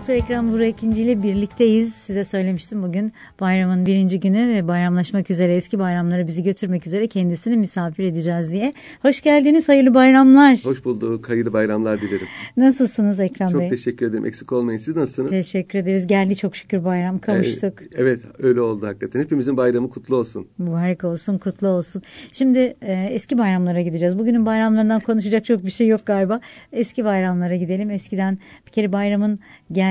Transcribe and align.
Doktor 0.00 0.14
Ekrem 0.14 0.52
Burak 0.52 0.68
ikinci 0.68 1.02
ile 1.02 1.22
birlikteyiz. 1.22 1.94
Size 1.94 2.24
söylemiştim 2.24 2.82
bugün 2.82 3.12
bayramın 3.40 3.86
birinci 3.86 4.20
günü 4.20 4.48
ve 4.48 4.68
bayramlaşmak 4.68 5.30
üzere 5.30 5.56
eski 5.56 5.78
bayramlara 5.78 6.26
bizi 6.26 6.42
götürmek 6.42 6.86
üzere 6.86 7.08
kendisini 7.08 7.56
misafir 7.56 8.04
edeceğiz 8.04 8.52
diye. 8.52 8.72
Hoş 9.02 9.20
geldiniz, 9.20 9.68
hayırlı 9.68 9.94
bayramlar. 9.94 10.58
Hoş 10.64 10.84
bulduk, 10.84 11.28
hayırlı 11.28 11.52
bayramlar 11.52 12.00
dilerim. 12.00 12.26
Nasılsınız 12.56 13.20
Ekrem 13.20 13.48
çok 13.48 13.60
Bey? 13.60 13.68
Çok 13.68 13.76
teşekkür 13.76 14.06
ederim, 14.06 14.24
eksik 14.24 14.52
olmayın. 14.52 14.78
Siz 14.78 14.96
nasılsınız? 14.96 15.30
Teşekkür 15.30 15.78
ederiz. 15.78 16.06
Geldi 16.06 16.36
çok 16.36 16.56
şükür 16.56 16.84
bayram, 16.84 17.18
kavuştuk. 17.18 17.82
Ee, 17.82 17.86
evet, 17.96 18.20
öyle 18.38 18.60
oldu 18.60 18.86
hakikaten. 18.86 19.20
Hepimizin 19.20 19.56
bayramı 19.56 19.90
kutlu 19.90 20.16
olsun. 20.16 20.46
Mübarek 20.58 21.04
olsun, 21.04 21.38
kutlu 21.38 21.68
olsun. 21.68 22.02
Şimdi 22.32 22.76
e, 22.82 22.92
eski 22.92 23.38
bayramlara 23.38 23.80
gideceğiz. 23.80 24.18
Bugünün 24.18 24.46
bayramlarından 24.46 25.00
konuşacak 25.00 25.44
çok 25.44 25.64
bir 25.64 25.70
şey 25.70 25.86
yok 25.86 26.00
galiba. 26.06 26.40
Eski 26.72 27.04
bayramlara 27.04 27.56
gidelim. 27.56 27.90
Eskiden 27.90 28.38
bir 28.66 28.72
kere 28.72 28.92
bayramın 28.92 29.38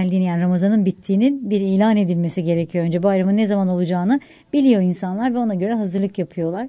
geldiğini 0.03 0.25
yani 0.25 0.41
Ramazan'ın 0.41 0.85
bittiğinin 0.85 1.49
bir 1.49 1.61
ilan 1.61 1.97
edilmesi 1.97 2.43
gerekiyor. 2.43 2.85
Önce 2.85 3.03
bayramın 3.03 3.37
ne 3.37 3.47
zaman 3.47 3.67
olacağını 3.67 4.19
biliyor 4.53 4.81
insanlar 4.81 5.33
ve 5.33 5.37
ona 5.37 5.55
göre 5.55 5.73
hazırlık 5.73 6.19
yapıyorlar. 6.19 6.67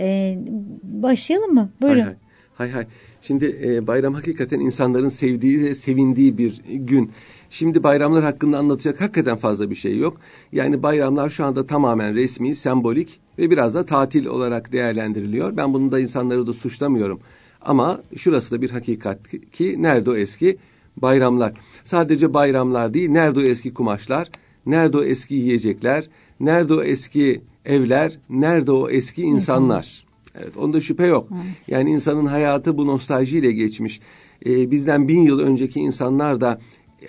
Ee, 0.00 0.38
başlayalım 0.82 1.54
mı? 1.54 1.70
Buyurun. 1.82 2.00
Hay 2.00 2.04
hay. 2.04 2.14
hay, 2.54 2.70
hay. 2.70 2.86
Şimdi 3.20 3.60
e, 3.64 3.86
bayram 3.86 4.14
hakikaten 4.14 4.60
insanların 4.60 5.08
sevdiği 5.08 5.62
ve 5.62 5.74
sevindiği 5.74 6.38
bir 6.38 6.60
gün. 6.68 7.10
Şimdi 7.50 7.82
bayramlar 7.82 8.24
hakkında 8.24 8.58
anlatacak 8.58 9.00
hakikaten 9.00 9.36
fazla 9.36 9.70
bir 9.70 9.74
şey 9.74 9.98
yok. 9.98 10.20
Yani 10.52 10.82
bayramlar 10.82 11.30
şu 11.30 11.44
anda 11.44 11.66
tamamen 11.66 12.14
resmi, 12.14 12.54
sembolik 12.54 13.20
ve 13.38 13.50
biraz 13.50 13.74
da 13.74 13.86
tatil 13.86 14.26
olarak 14.26 14.72
değerlendiriliyor. 14.72 15.56
Ben 15.56 15.74
bunu 15.74 15.92
da 15.92 16.00
insanları 16.00 16.46
da 16.46 16.52
suçlamıyorum. 16.52 17.20
Ama 17.60 18.00
şurası 18.16 18.50
da 18.50 18.62
bir 18.62 18.70
hakikat 18.70 19.18
ki 19.52 19.82
nerede 19.82 20.10
o 20.10 20.14
eski 20.14 20.58
bayramlar. 20.96 21.52
Sadece 21.84 22.34
bayramlar 22.34 22.94
değil, 22.94 23.10
nerede 23.10 23.40
o 23.40 23.42
eski 23.42 23.74
kumaşlar, 23.74 24.28
nerede 24.66 24.98
o 24.98 25.02
eski 25.02 25.34
yiyecekler, 25.34 26.08
nerede 26.40 26.74
o 26.74 26.82
eski 26.82 27.42
evler, 27.64 28.18
nerede 28.30 28.72
o 28.72 28.90
eski 28.90 29.22
insanlar. 29.22 30.04
Evet, 30.34 30.56
onda 30.56 30.80
şüphe 30.80 31.06
yok. 31.06 31.28
Evet. 31.32 31.44
Yani 31.68 31.90
insanın 31.90 32.26
hayatı 32.26 32.78
bu 32.78 32.86
nostaljiyle 32.86 33.52
geçmiş. 33.52 34.00
Ee, 34.46 34.70
bizden 34.70 35.08
bin 35.08 35.22
yıl 35.22 35.38
önceki 35.38 35.80
insanlar 35.80 36.40
da 36.40 36.58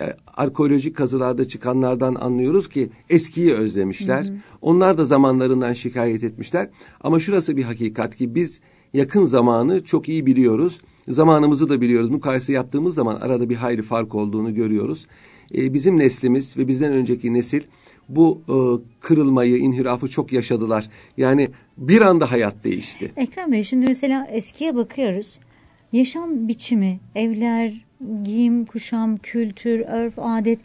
e, 0.00 0.16
arkeolojik 0.36 0.96
kazılarda 0.96 1.48
çıkanlardan 1.48 2.14
anlıyoruz 2.14 2.68
ki 2.68 2.90
eskiyi 3.10 3.52
özlemişler. 3.52 4.24
Hı 4.24 4.32
hı. 4.32 4.36
Onlar 4.62 4.98
da 4.98 5.04
zamanlarından 5.04 5.72
şikayet 5.72 6.24
etmişler. 6.24 6.68
Ama 7.00 7.20
şurası 7.20 7.56
bir 7.56 7.62
hakikat 7.62 8.16
ki 8.16 8.34
biz 8.34 8.60
yakın 8.94 9.24
zamanı 9.24 9.84
çok 9.84 10.08
iyi 10.08 10.26
biliyoruz. 10.26 10.80
Zamanımızı 11.08 11.68
da 11.68 11.80
biliyoruz. 11.80 12.10
Mukayese 12.10 12.52
yaptığımız 12.52 12.94
zaman 12.94 13.14
arada 13.14 13.48
bir 13.48 13.56
hayli 13.56 13.82
fark 13.82 14.14
olduğunu 14.14 14.54
görüyoruz. 14.54 15.06
Ee, 15.54 15.74
bizim 15.74 15.98
neslimiz 15.98 16.56
ve 16.58 16.68
bizden 16.68 16.92
önceki 16.92 17.34
nesil 17.34 17.62
bu 18.08 18.42
e, 18.48 18.56
kırılmayı, 19.00 19.56
inhirafı 19.56 20.08
çok 20.08 20.32
yaşadılar. 20.32 20.88
Yani 21.16 21.48
bir 21.76 22.00
anda 22.00 22.30
hayat 22.30 22.64
değişti. 22.64 23.12
Ekrem 23.16 23.52
Bey 23.52 23.64
şimdi 23.64 23.86
mesela 23.86 24.26
eskiye 24.32 24.74
bakıyoruz. 24.76 25.38
Yaşam 25.92 26.48
biçimi, 26.48 27.00
evler, 27.14 27.84
giyim, 28.24 28.64
kuşam, 28.64 29.16
kültür, 29.16 29.80
örf, 29.80 30.14
adet 30.18 30.60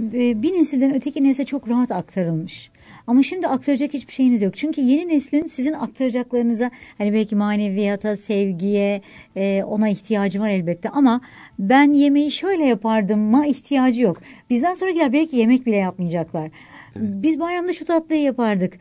e, 0.00 0.42
bir 0.42 0.52
nesilden 0.52 0.94
öteki 0.94 1.24
nesle 1.24 1.44
çok 1.44 1.68
rahat 1.68 1.90
aktarılmış. 1.90 2.70
Ama 3.06 3.22
şimdi 3.22 3.48
aktaracak 3.48 3.94
hiçbir 3.94 4.12
şeyiniz 4.12 4.42
yok. 4.42 4.56
Çünkü 4.56 4.80
yeni 4.80 5.08
neslin 5.08 5.46
sizin 5.46 5.72
aktaracaklarınıza 5.72 6.70
hani 6.98 7.12
belki 7.12 7.36
maneviyata, 7.36 8.16
sevgiye 8.16 9.02
e, 9.36 9.62
ona 9.64 9.88
ihtiyacı 9.88 10.40
var 10.40 10.48
elbette 10.48 10.88
ama 10.90 11.20
ben 11.58 11.92
yemeği 11.92 12.32
şöyle 12.32 12.64
yapardım 12.64 13.20
ma 13.20 13.46
ihtiyacı 13.46 14.02
yok. 14.02 14.20
Bizden 14.50 14.74
sonrakiler 14.74 15.12
belki 15.12 15.36
yemek 15.36 15.66
bile 15.66 15.76
yapmayacaklar. 15.76 16.50
Evet. 16.96 17.08
Biz 17.08 17.40
bayramda 17.40 17.72
şu 17.72 17.84
tatlıyı 17.84 18.22
yapardık. 18.22 18.78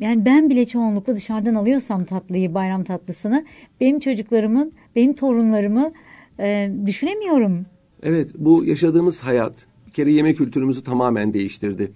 Yani 0.00 0.24
ben 0.24 0.50
bile 0.50 0.66
çoğunlukla 0.66 1.16
dışarıdan 1.16 1.54
alıyorsam 1.54 2.04
tatlıyı, 2.04 2.54
bayram 2.54 2.84
tatlısını 2.84 3.44
benim 3.80 4.00
çocuklarımın, 4.00 4.72
benim 4.96 5.14
torunlarımı 5.14 5.92
e, 6.40 6.70
düşünemiyorum. 6.86 7.66
Evet 8.02 8.28
bu 8.38 8.64
yaşadığımız 8.64 9.20
hayat 9.20 9.66
bir 9.86 9.92
kere 9.92 10.10
yemek 10.10 10.38
kültürümüzü 10.38 10.84
tamamen 10.84 11.34
değiştirdi. 11.34 11.92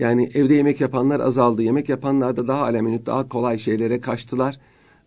Yani 0.00 0.30
evde 0.34 0.54
yemek 0.54 0.80
yapanlar 0.80 1.20
azaldı. 1.20 1.62
Yemek 1.62 1.88
yapanlar 1.88 2.36
da 2.36 2.48
daha 2.48 2.62
aleminut, 2.62 3.06
daha 3.06 3.28
kolay 3.28 3.58
şeylere 3.58 4.00
kaçtılar. 4.00 4.58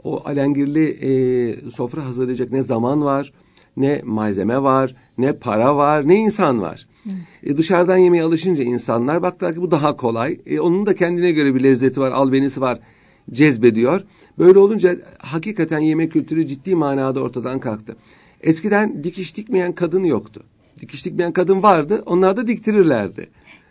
O 0.03 0.21
alengirli 0.25 0.85
e, 0.89 1.71
sofra 1.71 2.05
hazırlayacak 2.05 2.51
ne 2.51 2.63
zaman 2.63 3.03
var, 3.03 3.33
ne 3.77 4.01
malzeme 4.03 4.63
var, 4.63 4.95
ne 5.17 5.33
para 5.33 5.75
var, 5.75 6.07
ne 6.07 6.15
insan 6.15 6.61
var. 6.61 6.87
Evet. 7.05 7.53
E, 7.53 7.57
dışarıdan 7.57 7.97
yemeğe 7.97 8.23
alışınca 8.23 8.63
insanlar 8.63 9.21
baktılar 9.21 9.53
ki 9.53 9.61
bu 9.61 9.71
daha 9.71 9.97
kolay. 9.97 10.39
E, 10.45 10.59
onun 10.59 10.85
da 10.85 10.95
kendine 10.95 11.31
göre 11.31 11.55
bir 11.55 11.63
lezzeti 11.63 11.99
var, 11.99 12.11
albenisi 12.11 12.61
var, 12.61 12.79
cezbediyor. 13.31 14.01
Böyle 14.39 14.59
olunca 14.59 14.95
hakikaten 15.17 15.79
yemek 15.79 16.11
kültürü 16.11 16.47
ciddi 16.47 16.75
manada 16.75 17.21
ortadan 17.21 17.59
kalktı. 17.59 17.95
Eskiden 18.41 19.03
dikiş 19.03 19.37
dikmeyen 19.37 19.73
kadın 19.73 20.03
yoktu. 20.03 20.43
Dikiş 20.79 21.05
dikmeyen 21.05 21.31
kadın 21.31 21.63
vardı, 21.63 22.03
onlar 22.05 22.37
da 22.37 22.47
diktirirlerdi. 22.47 23.27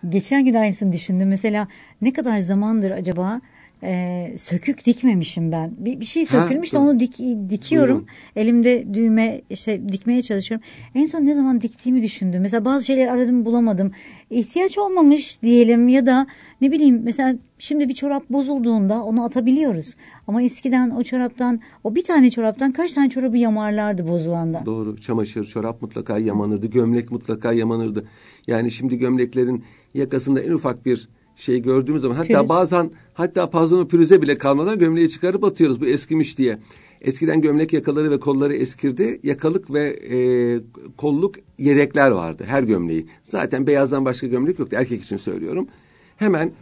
Geçen 0.08 0.44
gün 0.44 0.54
aynısını 0.54 0.92
düşündüm. 0.92 1.28
Mesela 1.28 1.68
ne 2.02 2.12
kadar 2.12 2.38
zamandır 2.38 2.90
acaba 2.90 3.40
e, 3.82 4.34
sökük 4.38 4.84
dikmemişim 4.84 5.52
ben. 5.52 5.72
Bir, 5.78 6.00
bir 6.00 6.04
şey 6.04 6.26
sökülmüş 6.26 6.72
de 6.72 6.78
onu 6.78 7.00
dik, 7.00 7.18
dikiyorum. 7.50 7.96
Buyurun. 7.96 8.08
Elimde 8.36 8.94
düğme 8.94 9.42
işte 9.50 9.88
dikmeye 9.88 10.22
çalışıyorum. 10.22 10.66
En 10.94 11.06
son 11.06 11.20
ne 11.24 11.34
zaman 11.34 11.60
diktiğimi 11.60 12.02
düşündüm. 12.02 12.42
Mesela 12.42 12.64
bazı 12.64 12.86
şeyler 12.86 13.08
aradım 13.08 13.44
bulamadım. 13.44 13.92
İhtiyaç 14.30 14.78
olmamış 14.78 15.42
diyelim 15.42 15.88
ya 15.88 16.06
da 16.06 16.26
ne 16.60 16.72
bileyim 16.72 17.00
mesela 17.04 17.34
şimdi 17.58 17.88
bir 17.88 17.94
çorap 17.94 18.30
bozulduğunda 18.30 19.02
onu 19.02 19.24
atabiliyoruz. 19.24 19.96
Ama 20.26 20.42
eskiden 20.42 20.90
o 20.90 21.02
çoraptan 21.02 21.60
o 21.84 21.94
bir 21.94 22.04
tane 22.04 22.30
çoraptan 22.30 22.72
kaç 22.72 22.92
tane 22.92 23.10
çorabı 23.10 23.38
yamarlardı 23.38 24.08
bozulanda. 24.08 24.62
Doğru 24.66 24.96
çamaşır 24.96 25.44
çorap 25.44 25.82
mutlaka 25.82 26.18
yamanırdı. 26.18 26.66
Gömlek 26.66 27.10
mutlaka 27.10 27.52
yamanırdı. 27.52 28.04
Yani 28.46 28.70
şimdi 28.70 28.98
gömleklerin 28.98 29.64
yakasında 29.94 30.40
en 30.40 30.50
ufak 30.50 30.86
bir 30.86 31.08
şey 31.36 31.62
gördüğümüz 31.62 32.02
zaman 32.02 32.14
hatta 32.14 32.38
Pürüz. 32.38 32.48
bazen 32.48 32.90
hatta 33.14 33.50
pantolonu 33.50 33.88
pürüze 33.88 34.22
bile 34.22 34.38
kalmadan 34.38 34.78
gömleği 34.78 35.10
çıkarıp 35.10 35.44
atıyoruz 35.44 35.80
bu 35.80 35.86
eskimiş 35.86 36.38
diye. 36.38 36.58
Eskiden 37.00 37.40
gömlek 37.40 37.72
yakaları 37.72 38.10
ve 38.10 38.20
kolları 38.20 38.54
eskirdi. 38.54 39.20
Yakalık 39.22 39.72
ve 39.72 39.98
e, 40.10 40.16
kolluk 40.96 41.34
yedekler 41.58 42.10
vardı 42.10 42.44
her 42.46 42.62
gömleği. 42.62 43.06
Zaten 43.22 43.66
beyazdan 43.66 44.04
başka 44.04 44.26
gömlek 44.26 44.58
yoktu 44.58 44.76
erkek 44.78 45.02
için 45.02 45.16
söylüyorum. 45.16 45.68
Hemen 46.16 46.52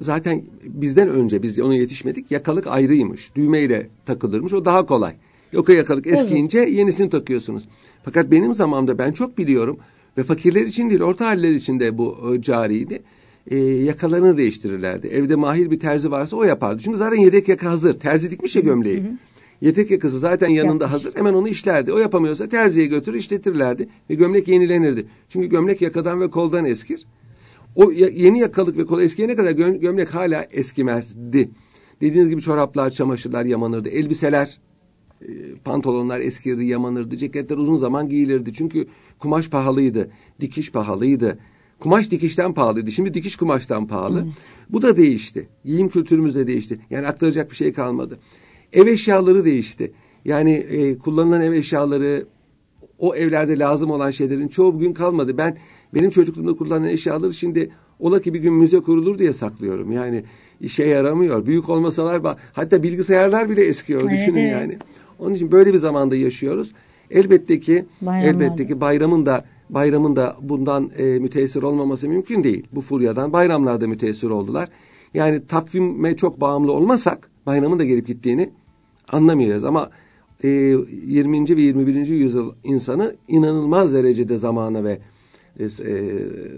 zaten 0.00 0.42
bizden 0.64 1.08
önce 1.08 1.42
biz 1.42 1.60
ona 1.60 1.74
yetişmedik. 1.74 2.30
Yakalık 2.30 2.66
ayrıymış. 2.66 3.34
Düğmeyle 3.36 3.88
takılırmış. 4.06 4.52
O 4.52 4.64
daha 4.64 4.86
kolay. 4.86 5.14
Yoka 5.52 5.72
yakalık 5.72 6.06
eskiyince 6.06 6.58
evet. 6.58 6.72
yenisini 6.72 7.10
takıyorsunuz. 7.10 7.68
Fakat 8.04 8.30
benim 8.30 8.54
zamanımda 8.54 8.98
ben 8.98 9.12
çok 9.12 9.38
biliyorum 9.38 9.78
ve 10.18 10.22
fakirler 10.22 10.66
için 10.66 10.90
değil 10.90 11.00
orta 11.00 11.26
haller 11.26 11.50
için 11.50 11.80
de 11.80 11.98
bu 11.98 12.34
e, 12.34 12.42
cariydi 12.42 13.02
e, 13.50 13.58
yakalarını 13.58 14.36
değiştirirlerdi. 14.36 15.06
Evde 15.06 15.34
mahir 15.34 15.70
bir 15.70 15.80
terzi 15.80 16.10
varsa 16.10 16.36
o 16.36 16.44
yapardı. 16.44 16.82
Çünkü 16.84 16.98
zaten 16.98 17.16
yedek 17.16 17.48
yaka 17.48 17.70
hazır. 17.70 17.94
Terzi 17.94 18.30
dikmiş 18.30 18.56
ya 18.56 18.62
gömleği. 18.62 18.98
Hı 18.98 19.08
hı. 19.08 19.12
Yedek 19.60 19.90
yakası 19.90 20.18
zaten 20.18 20.48
yanında 20.48 20.84
Yapmış. 20.84 20.90
hazır. 20.90 21.18
Hemen 21.18 21.34
onu 21.34 21.48
işlerdi. 21.48 21.92
O 21.92 21.98
yapamıyorsa 21.98 22.48
terziye 22.48 22.86
götürür 22.86 23.18
işletirlerdi. 23.18 23.88
Ve 24.10 24.14
gömlek 24.14 24.48
yenilenirdi. 24.48 25.06
Çünkü 25.28 25.46
gömlek 25.46 25.82
yakadan 25.82 26.20
ve 26.20 26.30
koldan 26.30 26.64
eskir. 26.64 27.06
O 27.76 27.90
yeni 27.90 28.38
yakalık 28.38 28.78
ve 28.78 28.86
kol 28.86 29.00
eskiyene 29.00 29.36
kadar 29.36 29.50
gömlek 29.50 30.14
hala 30.14 30.46
eskimezdi. 30.50 31.50
Dediğiniz 32.00 32.30
gibi 32.30 32.40
çoraplar, 32.40 32.90
çamaşırlar 32.90 33.44
yamanırdı. 33.44 33.88
Elbiseler, 33.88 34.58
e, 35.22 35.28
pantolonlar 35.64 36.20
eskirdi, 36.20 36.64
yamanırdı. 36.64 37.16
Ceketler 37.16 37.56
uzun 37.56 37.76
zaman 37.76 38.08
giyilirdi. 38.08 38.52
Çünkü 38.52 38.86
kumaş 39.18 39.50
pahalıydı, 39.50 40.10
dikiş 40.40 40.72
pahalıydı. 40.72 41.38
Kumaş 41.80 42.10
dikişten 42.10 42.52
pahalıydı. 42.52 42.92
Şimdi 42.92 43.14
dikiş 43.14 43.36
kumaştan 43.36 43.86
pahalı. 43.86 44.22
Evet. 44.24 44.34
Bu 44.70 44.82
da 44.82 44.96
değişti. 44.96 45.48
Giyim 45.64 45.88
kültürümüz 45.88 46.36
de 46.36 46.46
değişti. 46.46 46.78
Yani 46.90 47.06
aktaracak 47.06 47.50
bir 47.50 47.56
şey 47.56 47.72
kalmadı. 47.72 48.18
Ev 48.72 48.86
eşyaları 48.86 49.44
değişti. 49.44 49.92
Yani 50.24 50.52
e, 50.52 50.98
kullanılan 50.98 51.42
ev 51.42 51.52
eşyaları 51.52 52.26
o 52.98 53.14
evlerde 53.14 53.58
lazım 53.58 53.90
olan 53.90 54.10
şeylerin 54.10 54.48
çoğu 54.48 54.74
bugün 54.74 54.92
kalmadı. 54.92 55.38
Ben 55.38 55.56
benim 55.94 56.10
çocukluğumda 56.10 56.56
kullanılan 56.56 56.88
eşyaları 56.88 57.34
şimdi 57.34 57.70
ola 57.98 58.20
ki 58.20 58.34
bir 58.34 58.38
gün 58.40 58.52
müze 58.52 58.80
kurulur 58.80 59.18
diye 59.18 59.32
saklıyorum. 59.32 59.92
Yani 59.92 60.24
işe 60.60 60.84
yaramıyor. 60.84 61.46
Büyük 61.46 61.68
olmasalar 61.68 62.36
hatta 62.52 62.82
bilgisayarlar 62.82 63.50
bile 63.50 63.64
eskiyor. 63.64 64.02
Evet, 64.02 64.12
düşünün 64.12 64.40
evet. 64.40 64.52
yani. 64.52 64.78
Onun 65.18 65.34
için 65.34 65.52
böyle 65.52 65.72
bir 65.72 65.78
zamanda 65.78 66.16
yaşıyoruz. 66.16 66.72
Elbette 67.10 67.60
ki 67.60 67.84
Bayramlar. 68.00 68.28
elbette 68.28 68.66
ki 68.66 68.80
bayramın 68.80 69.26
da 69.26 69.44
bayramın 69.70 70.16
da 70.16 70.36
bundan 70.42 70.90
e, 70.98 71.04
müteessir 71.04 71.62
olmaması 71.62 72.08
mümkün 72.08 72.44
değil. 72.44 72.66
Bu 72.72 72.80
furyadan 72.80 73.32
bayramlarda 73.32 73.86
müteessir 73.86 74.30
oldular. 74.30 74.68
Yani 75.14 75.46
takvime 75.46 76.16
çok 76.16 76.40
bağımlı 76.40 76.72
olmasak 76.72 77.30
bayramın 77.46 77.78
da 77.78 77.84
gelip 77.84 78.06
gittiğini 78.06 78.50
anlamayacağız. 79.08 79.64
Ama 79.64 79.90
e, 80.44 80.48
20. 80.48 81.56
ve 81.56 81.60
21. 81.60 82.06
yüzyıl 82.06 82.54
insanı 82.64 83.16
inanılmaz 83.28 83.92
derecede 83.92 84.38
zamana 84.38 84.84
ve 84.84 84.98
e, 85.58 85.64
e, 85.64 85.68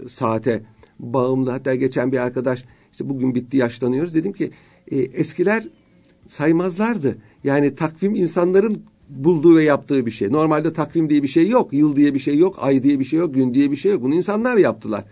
saate 0.07 0.63
bağımlı. 0.99 1.51
Hatta 1.51 1.75
geçen 1.75 2.11
bir 2.11 2.17
arkadaş 2.17 2.65
işte 2.91 3.09
bugün 3.09 3.35
bitti 3.35 3.57
yaşlanıyoruz. 3.57 4.15
Dedim 4.15 4.33
ki 4.33 4.51
e, 4.91 4.97
eskiler 4.97 5.67
saymazlardı. 6.27 7.17
Yani 7.43 7.75
takvim 7.75 8.15
insanların 8.15 8.83
bulduğu 9.09 9.57
ve 9.57 9.63
yaptığı 9.63 10.05
bir 10.05 10.11
şey. 10.11 10.31
Normalde 10.31 10.73
takvim 10.73 11.09
diye 11.09 11.23
bir 11.23 11.27
şey 11.27 11.49
yok. 11.49 11.73
Yıl 11.73 11.95
diye 11.95 12.13
bir 12.13 12.19
şey 12.19 12.37
yok. 12.37 12.55
Ay 12.59 12.83
diye 12.83 12.99
bir 12.99 13.03
şey 13.03 13.19
yok. 13.19 13.33
Gün 13.33 13.53
diye 13.53 13.71
bir 13.71 13.75
şey 13.75 13.91
yok. 13.91 14.01
Bunu 14.01 14.15
insanlar 14.15 14.57
yaptılar. 14.57 15.03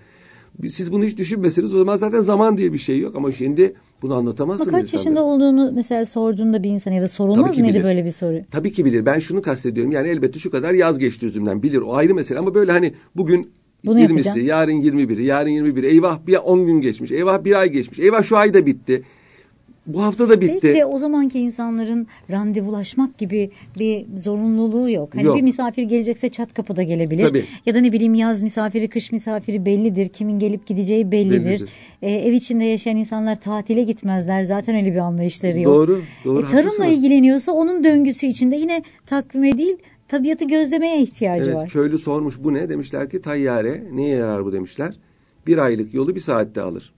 Siz 0.67 0.91
bunu 0.91 1.03
hiç 1.03 1.17
düşünmeseniz 1.17 1.75
o 1.75 1.77
zaman 1.77 1.97
zaten 1.97 2.21
zaman 2.21 2.57
diye 2.57 2.73
bir 2.73 2.77
şey 2.77 2.99
yok. 2.99 3.15
Ama 3.15 3.31
şimdi 3.31 3.73
bunu 4.01 4.15
anlatamazsınız. 4.15 4.67
Ama 4.67 4.77
kaç 4.77 4.93
insanlara. 4.93 5.09
yaşında 5.09 5.23
olduğunu 5.23 5.71
mesela 5.71 6.05
sorduğunda 6.05 6.63
bir 6.63 6.69
insan 6.69 6.91
ya 6.91 7.01
da 7.01 7.07
sorulmaz 7.07 7.57
mıydı 7.57 7.73
bilir. 7.73 7.83
böyle 7.83 8.05
bir 8.05 8.11
soru? 8.11 8.41
Tabii 8.51 8.71
ki 8.71 8.85
bilir. 8.85 9.05
Ben 9.05 9.19
şunu 9.19 9.41
kastediyorum. 9.41 9.91
Yani 9.91 10.07
elbette 10.07 10.39
şu 10.39 10.51
kadar 10.51 10.73
yaz 10.73 10.99
geçti 10.99 11.25
yüzümden 11.25 11.63
bilir. 11.63 11.81
O 11.81 11.95
ayrı 11.95 12.15
mesele 12.15 12.39
ama 12.39 12.53
böyle 12.53 12.71
hani 12.71 12.93
bugün 13.15 13.51
bunu 13.85 13.99
20'si, 13.99 14.11
yapacağım. 14.11 14.47
yarın 14.47 14.81
21'i, 14.81 15.23
yarın 15.23 15.49
21. 15.49 15.83
Eyvah 15.83 16.27
bir 16.27 16.37
10 16.37 16.65
gün 16.65 16.81
geçmiş. 16.81 17.11
Eyvah 17.11 17.43
bir 17.43 17.59
ay 17.59 17.69
geçmiş. 17.69 17.99
Eyvah 17.99 18.23
şu 18.23 18.37
ay 18.37 18.53
da 18.53 18.65
bitti. 18.65 19.03
Bu 19.87 20.03
hafta 20.03 20.29
da 20.29 20.41
bitti. 20.41 20.59
Belki 20.63 20.79
de 20.79 20.85
o 20.85 20.97
zamanki 20.97 21.39
insanların 21.39 22.07
randevulaşmak 22.31 23.17
gibi 23.17 23.51
bir 23.79 24.05
zorunluluğu 24.17 24.89
yok. 24.89 25.15
Hani 25.15 25.23
yok. 25.23 25.37
bir 25.37 25.41
misafir 25.41 25.83
gelecekse 25.83 26.29
çat 26.29 26.53
kapıda 26.53 26.83
gelebilir. 26.83 27.27
Tabii. 27.27 27.43
Ya 27.65 27.75
da 27.75 27.79
ne 27.79 27.91
bileyim 27.91 28.13
yaz 28.13 28.41
misafiri, 28.41 28.87
kış 28.87 29.11
misafiri 29.11 29.65
bellidir. 29.65 30.09
Kimin 30.09 30.39
gelip 30.39 30.67
gideceği 30.67 31.11
bellidir. 31.11 31.45
bellidir. 31.45 31.69
Ee, 32.01 32.11
ev 32.11 32.33
içinde 32.33 32.63
yaşayan 32.63 32.97
insanlar 32.97 33.41
tatile 33.41 33.83
gitmezler. 33.83 34.43
Zaten 34.43 34.75
öyle 34.75 34.91
bir 34.93 34.99
anlayışları 34.99 35.59
yok. 35.59 35.73
Doğru, 35.73 36.01
doğru. 36.25 36.45
E, 36.45 36.47
tarımla 36.47 36.65
haklısınız. 36.65 36.91
ilgileniyorsa 36.91 37.51
onun 37.51 37.83
döngüsü 37.83 38.27
içinde 38.27 38.55
yine 38.55 38.83
takvime 39.05 39.57
değil 39.57 39.77
tabiatı 40.07 40.45
gözlemeye 40.45 41.01
ihtiyacı 41.01 41.49
evet, 41.49 41.55
var. 41.55 41.69
Köylü 41.69 41.97
sormuş 41.97 42.35
bu 42.39 42.53
ne? 42.53 42.69
Demişler 42.69 43.09
ki 43.09 43.21
tayyare. 43.21 43.83
Neye 43.91 44.15
yarar 44.15 44.45
bu 44.45 44.53
demişler. 44.53 44.93
Bir 45.47 45.57
aylık 45.57 45.93
yolu 45.93 46.15
bir 46.15 46.19
saatte 46.19 46.61
alır. 46.61 46.93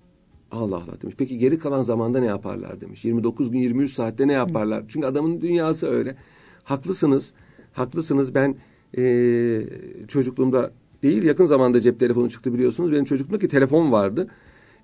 Allah 0.51 0.75
Allah 0.75 1.01
demiş. 1.01 1.15
Peki 1.17 1.37
geri 1.37 1.59
kalan 1.59 1.81
zamanda 1.81 2.19
ne 2.19 2.25
yaparlar 2.25 2.81
demiş. 2.81 3.05
29 3.05 3.51
gün 3.51 3.59
23 3.59 3.93
saatte 3.93 4.27
ne 4.27 4.33
yaparlar? 4.33 4.83
Çünkü 4.87 5.07
adamın 5.07 5.41
dünyası 5.41 5.87
öyle. 5.87 6.15
Haklısınız. 6.63 7.33
Haklısınız. 7.73 8.35
Ben 8.35 8.55
e, 8.97 9.61
çocukluğumda 10.07 10.71
değil 11.03 11.23
yakın 11.23 11.45
zamanda 11.45 11.81
cep 11.81 11.99
telefonu 11.99 12.29
çıktı 12.29 12.53
biliyorsunuz. 12.53 12.91
Benim 12.91 13.05
çocukluğumda 13.05 13.39
ki 13.39 13.47
telefon 13.47 13.91
vardı. 13.91 14.27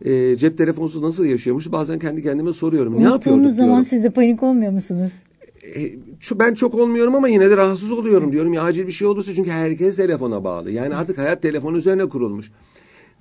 E, 0.06 0.36
cep 0.36 0.58
telefonsuz 0.58 1.02
nasıl 1.02 1.26
yaşıyormuş? 1.26 1.72
Bazen 1.72 2.00
kendi 2.00 2.24
kendime 2.24 2.54
soruyorum. 2.54 2.94
Unuttuğunuz 2.94 3.10
ne 3.10 3.14
yapıyorduk 3.14 3.52
zaman 3.52 3.68
diyorum. 3.68 3.86
siz 3.86 4.04
de 4.04 4.10
panik 4.10 4.44
olmuyor 4.44 4.72
musunuz? 4.72 5.14
E, 5.76 6.40
ben 6.40 6.54
çok 6.54 6.76
olmuyorum 6.76 7.16
ama 7.16 7.28
yine 7.28 7.50
de 7.50 7.58
rahatsız 7.58 7.92
oluyorum 7.92 8.32
diyorum. 8.32 8.54
Ya 8.54 8.64
acil 8.64 8.88
bir 8.88 8.92
şey 8.92 9.08
olursa 9.08 9.34
çünkü 9.34 9.52
herkes 9.52 9.96
telefona 9.96 10.44
bağlı. 10.44 10.72
Yani 10.72 10.96
artık 10.96 11.18
hayat 11.18 11.42
telefon 11.42 11.74
üzerine 11.74 12.10
kurulmuş. 12.10 12.52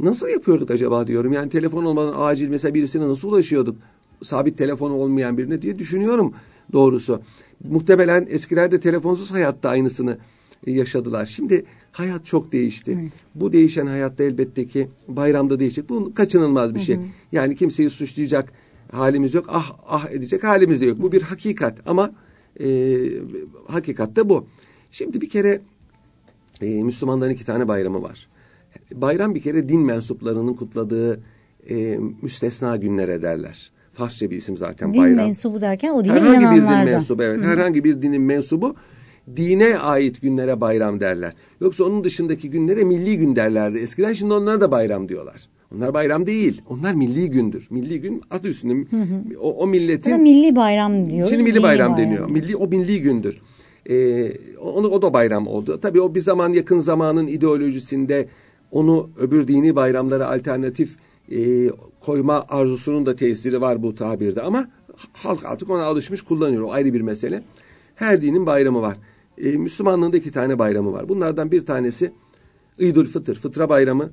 Nasıl 0.01 0.29
yapıyorduk 0.29 0.71
acaba 0.71 1.07
diyorum. 1.07 1.33
Yani 1.33 1.51
telefon 1.51 1.85
olmadan 1.85 2.15
acil 2.17 2.49
mesela 2.49 2.75
birisine 2.75 3.09
nasıl 3.09 3.29
ulaşıyorduk? 3.29 3.77
Sabit 4.23 4.59
telefon 4.59 4.91
olmayan 4.91 5.39
birine 5.39 5.63
diye 5.63 5.79
düşünüyorum 5.79 6.35
doğrusu. 6.73 7.21
Muhtemelen 7.65 8.27
eskilerde 8.31 8.81
telefonsuz 8.81 9.33
hayatta 9.33 9.69
aynısını 9.69 10.19
yaşadılar. 10.67 11.27
Şimdi 11.27 11.65
hayat 11.93 12.27
çok 12.27 12.53
değişti. 12.53 12.99
Evet. 13.01 13.13
Bu 13.35 13.53
değişen 13.53 13.87
hayatta 13.87 14.25
elbette 14.25 14.67
ki 14.67 14.89
bayramda 15.09 15.61
değişecek. 15.61 15.89
Bu 15.89 16.15
kaçınılmaz 16.15 16.75
bir 16.75 16.81
şey. 16.81 16.97
Hı 16.97 17.01
hı. 17.01 17.05
Yani 17.33 17.57
kimseyi 17.57 17.91
suçlayacak 17.91 18.53
halimiz 18.93 19.35
yok. 19.35 19.47
Ah 19.49 19.73
ah 19.87 20.11
edecek 20.11 20.45
halimiz 20.45 20.81
de 20.81 20.87
yok. 20.87 21.03
Bu 21.03 21.13
bir 21.13 21.23
hakikat 21.23 21.79
ama 21.87 22.13
e, 22.61 22.97
hakikat 23.69 24.17
de 24.17 24.29
bu. 24.29 24.47
Şimdi 24.91 25.21
bir 25.21 25.29
kere 25.29 25.61
e, 26.61 26.83
Müslümanların 26.83 27.31
iki 27.31 27.45
tane 27.47 27.69
bayramı 27.69 28.03
var 28.03 28.29
bayram 28.95 29.35
bir 29.35 29.43
kere 29.43 29.69
din 29.69 29.81
mensuplarının 29.81 30.55
kutladığı 30.55 31.21
e, 31.71 31.99
müstesna 32.23 32.77
günlere 32.77 33.23
derler. 33.23 33.71
Farsça 33.93 34.31
bir 34.31 34.37
isim 34.37 34.57
zaten 34.57 34.95
din 34.95 35.01
bayram. 35.01 35.19
Din 35.19 35.25
mensubu 35.25 35.61
derken 35.61 35.91
o 35.91 36.05
dine 36.05 36.13
herhangi 36.13 36.37
inananlardan. 36.39 36.67
Herhangi 36.67 36.85
bir 36.85 36.87
din 36.87 36.93
mensubu 36.95 37.23
evet. 37.23 37.41
Hı. 37.41 37.45
Herhangi 37.45 37.85
bir 37.85 38.03
dinin 38.03 38.23
mensubu 38.23 38.75
dine 39.37 39.79
ait 39.79 40.23
günlere 40.23 40.61
bayram 40.61 41.01
derler. 41.01 41.33
Yoksa 41.61 41.85
onun 41.85 42.05
dışındaki 42.05 42.51
günlere 42.51 42.85
milli 42.85 43.19
gün 43.19 43.37
derlerdi. 43.37 43.79
Eskiden 43.79 44.13
şimdi 44.13 44.35
onlara 44.35 44.61
da 44.61 44.71
bayram 44.71 45.09
diyorlar. 45.09 45.49
Onlar 45.77 45.95
bayram 45.95 46.27
değil. 46.27 46.63
Onlar 46.69 46.95
milli 46.95 47.31
gündür. 47.31 47.67
Milli 47.71 48.01
gün 48.01 48.23
adı 48.31 48.49
üstünde. 48.49 48.91
Hı 48.91 49.03
hı. 49.03 49.39
O, 49.41 49.53
o 49.53 49.67
milletin... 49.67 50.11
Ama 50.11 50.23
milli 50.23 50.57
bayram 50.57 51.11
diyoruz. 51.11 51.31
Şimdi 51.31 51.43
milli, 51.43 51.53
milli 51.53 51.63
bayram, 51.63 51.93
bayram 51.93 52.09
deniyor. 52.09 52.31
Milli, 52.31 52.57
o 52.57 52.69
milli 52.69 53.01
gündür. 53.01 53.41
Ee, 53.91 54.33
onu, 54.61 54.89
o 54.89 55.03
da 55.03 55.13
bayram 55.13 55.47
oldu. 55.47 55.79
Tabii 55.83 56.01
o 56.01 56.15
bir 56.15 56.21
zaman 56.21 56.53
yakın 56.53 56.81
zamanın 56.81 57.27
ideolojisinde 57.27 58.29
onu 58.75 59.11
öbür 59.19 59.49
dini 59.49 59.77
bayramlara 59.77 60.31
alternatif 60.31 60.97
e, 61.31 61.71
koyma 62.01 62.45
arzusunun 62.49 63.07
da 63.07 63.17
tesiri 63.17 63.61
var 63.61 63.83
bu 63.83 63.95
tabirde 63.95 64.43
ama 64.43 64.69
halk 65.13 65.45
artık 65.45 65.71
ona 65.71 65.83
alışmış 65.83 66.23
kullanıyor. 66.23 66.63
O 66.63 66.73
ayrı 66.73 66.95
bir 66.95 67.01
mesele. 67.01 67.43
Her 67.95 68.23
dinin 68.23 68.47
bayramı 68.47 68.83
var. 68.83 68.97
E, 69.39 69.51
Müslümanlığın 69.51 70.13
da 70.13 70.17
iki 70.17 70.33
tane 70.33 70.59
bayramı 70.59 70.93
var. 70.93 71.09
Bunlardan 71.09 71.53
bir 71.53 71.67
tanesi 71.67 72.13
İdül 72.79 73.07
Fıtır, 73.07 73.35
Fıtra 73.35 73.69
Bayramı. 73.69 74.11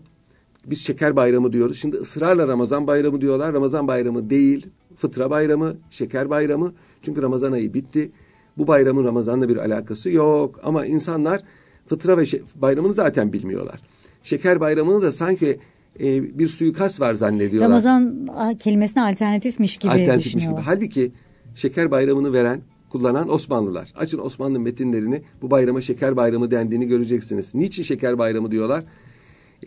Biz 0.66 0.82
şeker 0.82 1.16
bayramı 1.16 1.54
diyoruz. 1.54 1.78
Şimdi 1.78 1.98
ısrarla 1.98 2.48
Ramazan 2.48 2.88
bayramı 2.88 3.22
diyorlar. 3.22 3.54
Ramazan 3.54 3.88
bayramı 3.88 4.30
değil. 4.30 4.68
Fıtra 4.98 5.30
bayramı, 5.30 5.78
şeker 5.90 6.30
bayramı. 6.30 6.74
Çünkü 7.02 7.22
Ramazan 7.22 7.52
ayı 7.52 7.74
bitti. 7.74 8.12
Bu 8.58 8.68
bayramın 8.68 9.06
Ramazan'la 9.06 9.50
bir 9.50 9.58
alakası 9.58 10.10
yok. 10.10 10.60
Ama 10.64 10.86
insanlar 10.86 11.44
fıtra 11.88 12.18
ve 12.18 12.24
bayramını 12.56 12.94
zaten 12.94 13.34
bilmiyorlar. 13.34 13.91
Şeker 14.24 14.60
bayramını 14.60 15.02
da 15.02 15.12
sanki 15.12 15.60
e, 16.00 16.40
bir 16.40 16.48
suikast 16.48 17.02
var 17.02 17.14
zannediyorlar. 17.14 17.70
Ramazan 17.70 18.28
kelimesine 18.60 19.04
alternatifmiş 19.04 19.78
gibi 19.78 19.92
alternatifmiş. 19.92 20.44
Gibi. 20.44 20.56
Halbuki 20.56 21.12
şeker 21.56 21.92
bayramını 21.92 22.34
veren, 22.34 22.62
kullanan 22.90 23.34
Osmanlılar. 23.34 23.94
Açın 23.96 24.18
Osmanlı 24.18 24.60
metinlerini 24.60 25.22
bu 25.42 25.52
bayrama 25.52 25.82
şeker 25.82 26.16
bayramı 26.16 26.52
dendiğini 26.52 26.88
göreceksiniz. 26.88 27.56
Niçin 27.56 27.84
şeker 27.84 28.18
bayramı 28.18 28.52
diyorlar? 28.52 28.84